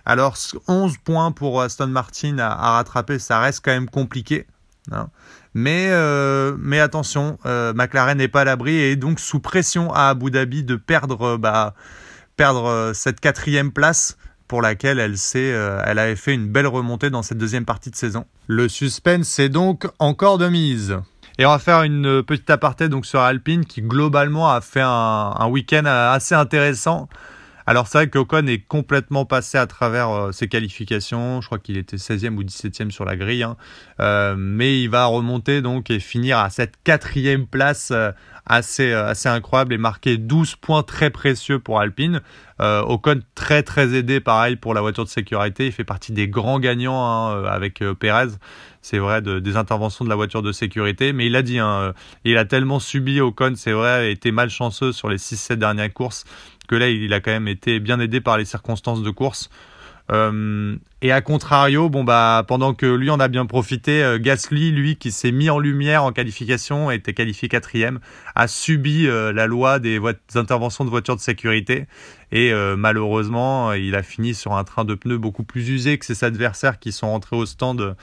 Alors 0.04 0.36
11 0.68 0.96
points 0.98 1.32
pour 1.32 1.60
Aston 1.60 1.88
Martin 1.88 2.38
à, 2.38 2.72
rattraper, 2.72 3.18
ça 3.18 3.40
reste 3.40 3.64
quand 3.64 3.72
même 3.72 3.88
compliqué. 3.88 4.46
Hein. 4.90 5.08
Mais, 5.54 5.88
euh, 5.90 6.56
mais 6.58 6.80
attention, 6.80 7.38
McLaren 7.44 8.16
n'est 8.16 8.28
pas 8.28 8.40
à 8.40 8.44
l'abri 8.44 8.74
et 8.74 8.96
donc 8.96 9.20
sous 9.20 9.38
pression 9.38 9.92
à 9.92 10.08
Abu 10.08 10.30
Dhabi 10.30 10.64
de 10.64 10.76
perdre, 10.76 11.36
bah, 11.36 11.74
perdre 12.36 12.92
cette 12.94 13.20
quatrième 13.20 13.70
place 13.70 14.16
pour 14.52 14.60
laquelle 14.60 14.98
elle, 14.98 15.14
euh, 15.36 15.82
elle 15.86 15.98
avait 15.98 16.14
fait 16.14 16.34
une 16.34 16.46
belle 16.46 16.66
remontée 16.66 17.08
dans 17.08 17.22
cette 17.22 17.38
deuxième 17.38 17.64
partie 17.64 17.90
de 17.90 17.96
saison. 17.96 18.26
Le 18.48 18.68
suspense 18.68 19.38
est 19.38 19.48
donc 19.48 19.86
encore 19.98 20.36
de 20.36 20.46
mise. 20.46 20.98
Et 21.38 21.46
on 21.46 21.48
va 21.48 21.58
faire 21.58 21.84
une 21.84 22.22
petite 22.22 22.50
aparté 22.50 22.90
donc 22.90 23.06
sur 23.06 23.20
Alpine 23.20 23.64
qui 23.64 23.80
globalement 23.80 24.52
a 24.52 24.60
fait 24.60 24.82
un, 24.82 25.34
un 25.38 25.46
week-end 25.46 25.86
assez 25.86 26.34
intéressant. 26.34 27.08
Alors 27.66 27.86
c'est 27.86 27.98
vrai 27.98 28.08
qu'Ocon 28.08 28.46
est 28.46 28.66
complètement 28.66 29.24
passé 29.24 29.58
à 29.58 29.66
travers 29.66 30.10
euh, 30.10 30.32
ses 30.32 30.48
qualifications. 30.48 31.40
Je 31.40 31.46
crois 31.46 31.58
qu'il 31.58 31.76
était 31.76 31.96
16e 31.96 32.36
ou 32.36 32.42
17e 32.42 32.90
sur 32.90 33.04
la 33.04 33.16
grille. 33.16 33.42
Hein. 33.42 33.56
Euh, 34.00 34.34
mais 34.36 34.82
il 34.82 34.88
va 34.88 35.06
remonter 35.06 35.62
donc 35.62 35.90
et 35.90 36.00
finir 36.00 36.38
à 36.38 36.50
cette 36.50 36.74
quatrième 36.82 37.46
place 37.46 37.90
euh, 37.92 38.10
assez, 38.46 38.92
assez 38.92 39.28
incroyable 39.28 39.72
et 39.74 39.78
marquer 39.78 40.16
12 40.16 40.56
points 40.56 40.82
très 40.82 41.10
précieux 41.10 41.58
pour 41.58 41.80
Alpine. 41.80 42.20
Ocon 42.58 43.22
très 43.34 43.64
très 43.64 43.92
aidé 43.92 44.20
pareil 44.20 44.54
pour 44.54 44.72
la 44.72 44.80
voiture 44.80 45.04
de 45.04 45.08
sécurité. 45.08 45.66
Il 45.66 45.72
fait 45.72 45.82
partie 45.82 46.12
des 46.12 46.28
grands 46.28 46.60
gagnants 46.60 47.04
hein, 47.04 47.44
avec 47.44 47.82
Perez. 47.98 48.28
C'est 48.82 48.98
vrai 48.98 49.20
des 49.20 49.56
interventions 49.56 50.04
de 50.04 50.10
la 50.10 50.14
voiture 50.14 50.42
de 50.42 50.52
sécurité. 50.52 51.12
Mais 51.12 51.26
il 51.26 51.34
a 51.34 51.42
dit, 51.42 51.58
hein, 51.58 51.92
il 52.24 52.38
a 52.38 52.44
tellement 52.44 52.78
subi 52.78 53.20
Ocon, 53.20 53.54
c'est 53.56 53.72
vrai, 53.72 54.12
été 54.12 54.30
malchanceux 54.30 54.92
sur 54.92 55.08
les 55.08 55.16
6-7 55.16 55.56
dernières 55.56 55.92
courses 55.92 56.24
que 56.72 56.76
là, 56.76 56.88
il 56.88 57.12
a 57.12 57.20
quand 57.20 57.30
même 57.30 57.48
été 57.48 57.80
bien 57.80 58.00
aidé 58.00 58.22
par 58.22 58.38
les 58.38 58.46
circonstances 58.46 59.02
de 59.02 59.10
course. 59.10 59.50
Euh, 60.10 60.74
et 61.02 61.12
à 61.12 61.20
contrario, 61.20 61.90
bon 61.90 62.02
bah 62.02 62.44
pendant 62.48 62.72
que 62.72 62.86
lui 62.86 63.10
en 63.10 63.20
a 63.20 63.28
bien 63.28 63.44
profité, 63.44 64.02
euh, 64.02 64.18
Gasly, 64.18 64.72
lui 64.72 64.96
qui 64.96 65.12
s'est 65.12 65.32
mis 65.32 65.50
en 65.50 65.58
lumière 65.58 66.02
en 66.02 66.12
qualification, 66.12 66.90
était 66.90 67.12
qualifié 67.12 67.50
quatrième, 67.50 68.00
a 68.34 68.48
subi 68.48 69.06
euh, 69.06 69.34
la 69.34 69.46
loi 69.46 69.80
des, 69.80 70.00
interventions 70.34 70.86
de 70.86 70.90
voitures 70.90 71.14
de 71.14 71.20
sécurité 71.20 71.84
et 72.32 72.54
malheureusement 72.78 73.74
il 73.74 73.94
a 73.94 74.02
fini 74.02 74.34
sur 74.34 74.54
un 74.54 74.64
train 74.64 74.86
de 74.86 74.94
pneus 74.94 75.18
beaucoup 75.18 75.44
plus 75.44 75.68
usé 75.68 75.98
que 75.98 76.06
ses 76.06 76.24
adversaires 76.24 76.78
qui 76.78 76.90
sont 76.90 77.10
rentrés 77.10 77.36
au 77.36 77.44
stand 77.44 77.94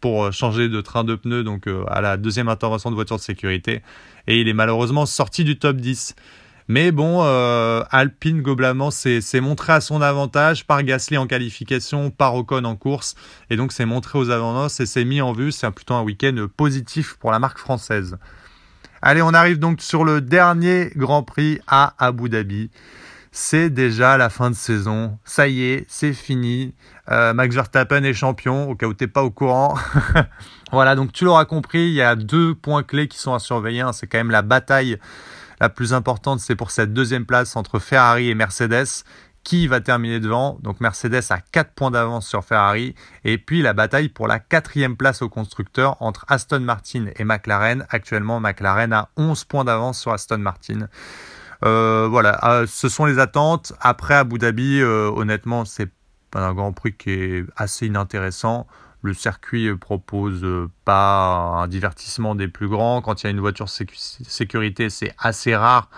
pour 0.00 0.32
changer 0.32 0.68
de 0.68 0.80
train 0.80 1.02
de 1.02 1.16
pneus 1.16 1.42
donc 1.42 1.68
à 1.88 2.00
la 2.00 2.16
deuxième 2.16 2.48
intervention 2.48 2.90
de 2.90 2.94
voiture 2.94 3.16
de 3.16 3.22
sécurité 3.22 3.82
et 4.28 4.40
il 4.40 4.46
est 4.46 4.52
malheureusement 4.52 5.04
sorti 5.04 5.42
du 5.42 5.58
top 5.58 5.78
10. 5.78 6.14
Mais 6.68 6.92
bon, 6.92 7.22
euh, 7.22 7.82
Alpine 7.90 8.42
globalement 8.42 8.90
s'est 8.90 9.40
montré 9.40 9.72
à 9.72 9.80
son 9.80 10.00
avantage 10.00 10.66
par 10.66 10.82
Gasly 10.82 11.18
en 11.18 11.26
qualification, 11.26 12.10
par 12.10 12.34
Ocon 12.34 12.64
en 12.64 12.76
course, 12.76 13.14
et 13.50 13.56
donc 13.56 13.72
s'est 13.72 13.86
montré 13.86 14.18
aux 14.18 14.30
avantages 14.30 14.80
et 14.80 14.86
s'est 14.86 15.04
mis 15.04 15.20
en 15.20 15.32
vue. 15.32 15.52
C'est 15.52 15.70
plutôt 15.70 15.94
un 15.94 16.02
week-end 16.02 16.46
positif 16.56 17.16
pour 17.18 17.32
la 17.32 17.38
marque 17.38 17.58
française. 17.58 18.16
Allez, 19.04 19.22
on 19.22 19.34
arrive 19.34 19.58
donc 19.58 19.80
sur 19.82 20.04
le 20.04 20.20
dernier 20.20 20.92
Grand 20.94 21.24
Prix 21.24 21.58
à 21.66 21.94
Abu 21.98 22.28
Dhabi. 22.28 22.70
C'est 23.34 23.70
déjà 23.70 24.18
la 24.18 24.28
fin 24.28 24.50
de 24.50 24.54
saison. 24.54 25.18
Ça 25.24 25.48
y 25.48 25.64
est, 25.64 25.86
c'est 25.88 26.12
fini. 26.12 26.74
Euh, 27.10 27.32
Max 27.32 27.54
Verstappen 27.54 28.04
est 28.04 28.12
champion, 28.12 28.68
au 28.68 28.76
cas 28.76 28.86
où 28.86 28.94
t'es 28.94 29.08
pas 29.08 29.24
au 29.24 29.30
courant. 29.30 29.74
voilà, 30.72 30.94
donc 30.94 31.12
tu 31.12 31.24
l'auras 31.24 31.46
compris, 31.46 31.86
il 31.86 31.94
y 31.94 32.02
a 32.02 32.14
deux 32.14 32.54
points 32.54 32.82
clés 32.82 33.08
qui 33.08 33.18
sont 33.18 33.32
à 33.32 33.38
surveiller. 33.38 33.84
C'est 33.94 34.06
quand 34.06 34.18
même 34.18 34.30
la 34.30 34.42
bataille 34.42 34.98
la 35.62 35.68
plus 35.68 35.94
importante, 35.94 36.40
c'est 36.40 36.56
pour 36.56 36.72
cette 36.72 36.92
deuxième 36.92 37.24
place 37.24 37.54
entre 37.54 37.78
Ferrari 37.78 38.28
et 38.28 38.34
Mercedes. 38.34 39.04
Qui 39.44 39.68
va 39.68 39.80
terminer 39.80 40.18
devant? 40.18 40.58
Donc 40.60 40.80
Mercedes 40.80 41.22
a 41.30 41.38
4 41.38 41.72
points 41.72 41.92
d'avance 41.92 42.26
sur 42.26 42.44
Ferrari. 42.44 42.96
Et 43.22 43.38
puis 43.38 43.62
la 43.62 43.72
bataille 43.72 44.08
pour 44.08 44.26
la 44.26 44.40
quatrième 44.40 44.96
place 44.96 45.22
au 45.22 45.28
constructeur 45.28 45.96
entre 46.00 46.24
Aston 46.26 46.58
Martin 46.58 47.06
et 47.14 47.22
McLaren. 47.22 47.86
Actuellement, 47.90 48.40
McLaren 48.40 48.92
a 48.92 49.10
11 49.16 49.44
points 49.44 49.64
d'avance 49.64 50.00
sur 50.00 50.12
Aston 50.12 50.38
Martin. 50.38 50.88
Euh, 51.64 52.08
voilà, 52.10 52.40
euh, 52.42 52.66
ce 52.66 52.88
sont 52.88 53.04
les 53.04 53.20
attentes. 53.20 53.72
Après 53.80 54.14
Abu 54.14 54.38
Dhabi, 54.38 54.80
euh, 54.80 55.12
honnêtement, 55.14 55.64
c'est 55.64 55.92
un 56.34 56.54
Grand 56.54 56.72
Prix 56.72 56.94
qui 56.94 57.10
est 57.10 57.44
assez 57.56 57.86
inintéressant. 57.86 58.66
Le 59.04 59.14
circuit 59.14 59.76
propose 59.76 60.44
euh, 60.44 60.70
pas 60.84 61.60
un 61.60 61.66
divertissement 61.66 62.36
des 62.36 62.46
plus 62.46 62.68
grands. 62.68 63.02
Quand 63.02 63.22
il 63.22 63.26
y 63.26 63.26
a 63.26 63.30
une 63.30 63.40
voiture 63.40 63.68
sécurité, 63.68 64.90
c'est 64.90 65.12
assez 65.18 65.56
rare. 65.56 65.90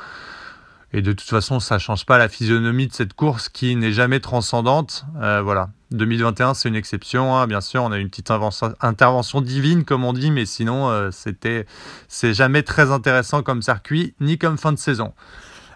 Et 0.94 1.02
de 1.02 1.12
toute 1.12 1.28
façon, 1.28 1.60
ça 1.60 1.78
change 1.78 2.06
pas 2.06 2.16
la 2.16 2.30
physionomie 2.30 2.86
de 2.86 2.94
cette 2.94 3.12
course 3.12 3.50
qui 3.50 3.76
n'est 3.76 3.92
jamais 3.92 4.20
transcendante. 4.20 5.04
Euh, 5.20 5.42
voilà. 5.42 5.68
2021, 5.90 6.54
c'est 6.54 6.70
une 6.70 6.76
exception. 6.76 7.36
Hein. 7.36 7.46
Bien 7.46 7.60
sûr, 7.60 7.82
on 7.82 7.92
a 7.92 7.98
une 7.98 8.08
petite 8.08 8.30
intervention 8.30 9.42
divine, 9.42 9.84
comme 9.84 10.02
on 10.04 10.14
dit, 10.14 10.30
mais 10.30 10.46
sinon, 10.46 10.88
euh, 10.88 11.10
c'était, 11.10 11.66
c'est 12.08 12.32
jamais 12.32 12.62
très 12.62 12.90
intéressant 12.90 13.42
comme 13.42 13.60
circuit, 13.60 14.14
ni 14.18 14.38
comme 14.38 14.56
fin 14.56 14.72
de 14.72 14.78
saison. 14.78 15.12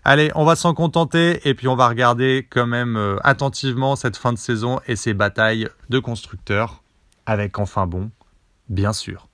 Allez, 0.03 0.31
on 0.35 0.47
va 0.47 0.57
s'en 0.57 0.73
contenter 0.73 1.47
et 1.47 1.53
puis 1.53 1.69
on 1.69 1.77
va 1.77 1.89
regarder 1.89 2.47
quand 2.49 2.67
même 2.67 3.19
attentivement 3.23 3.97
cette 3.97 4.17
fin 4.17 4.33
de 4.33 4.39
saison 4.39 4.81
et 4.87 4.97
ces 4.97 5.13
batailles 5.13 5.69
de 5.91 5.99
constructeurs 5.99 6.83
avec 7.29 7.59
Enfin 7.59 7.87
Bon, 7.87 8.11
bien 8.71 8.95
sûr. 8.95 9.29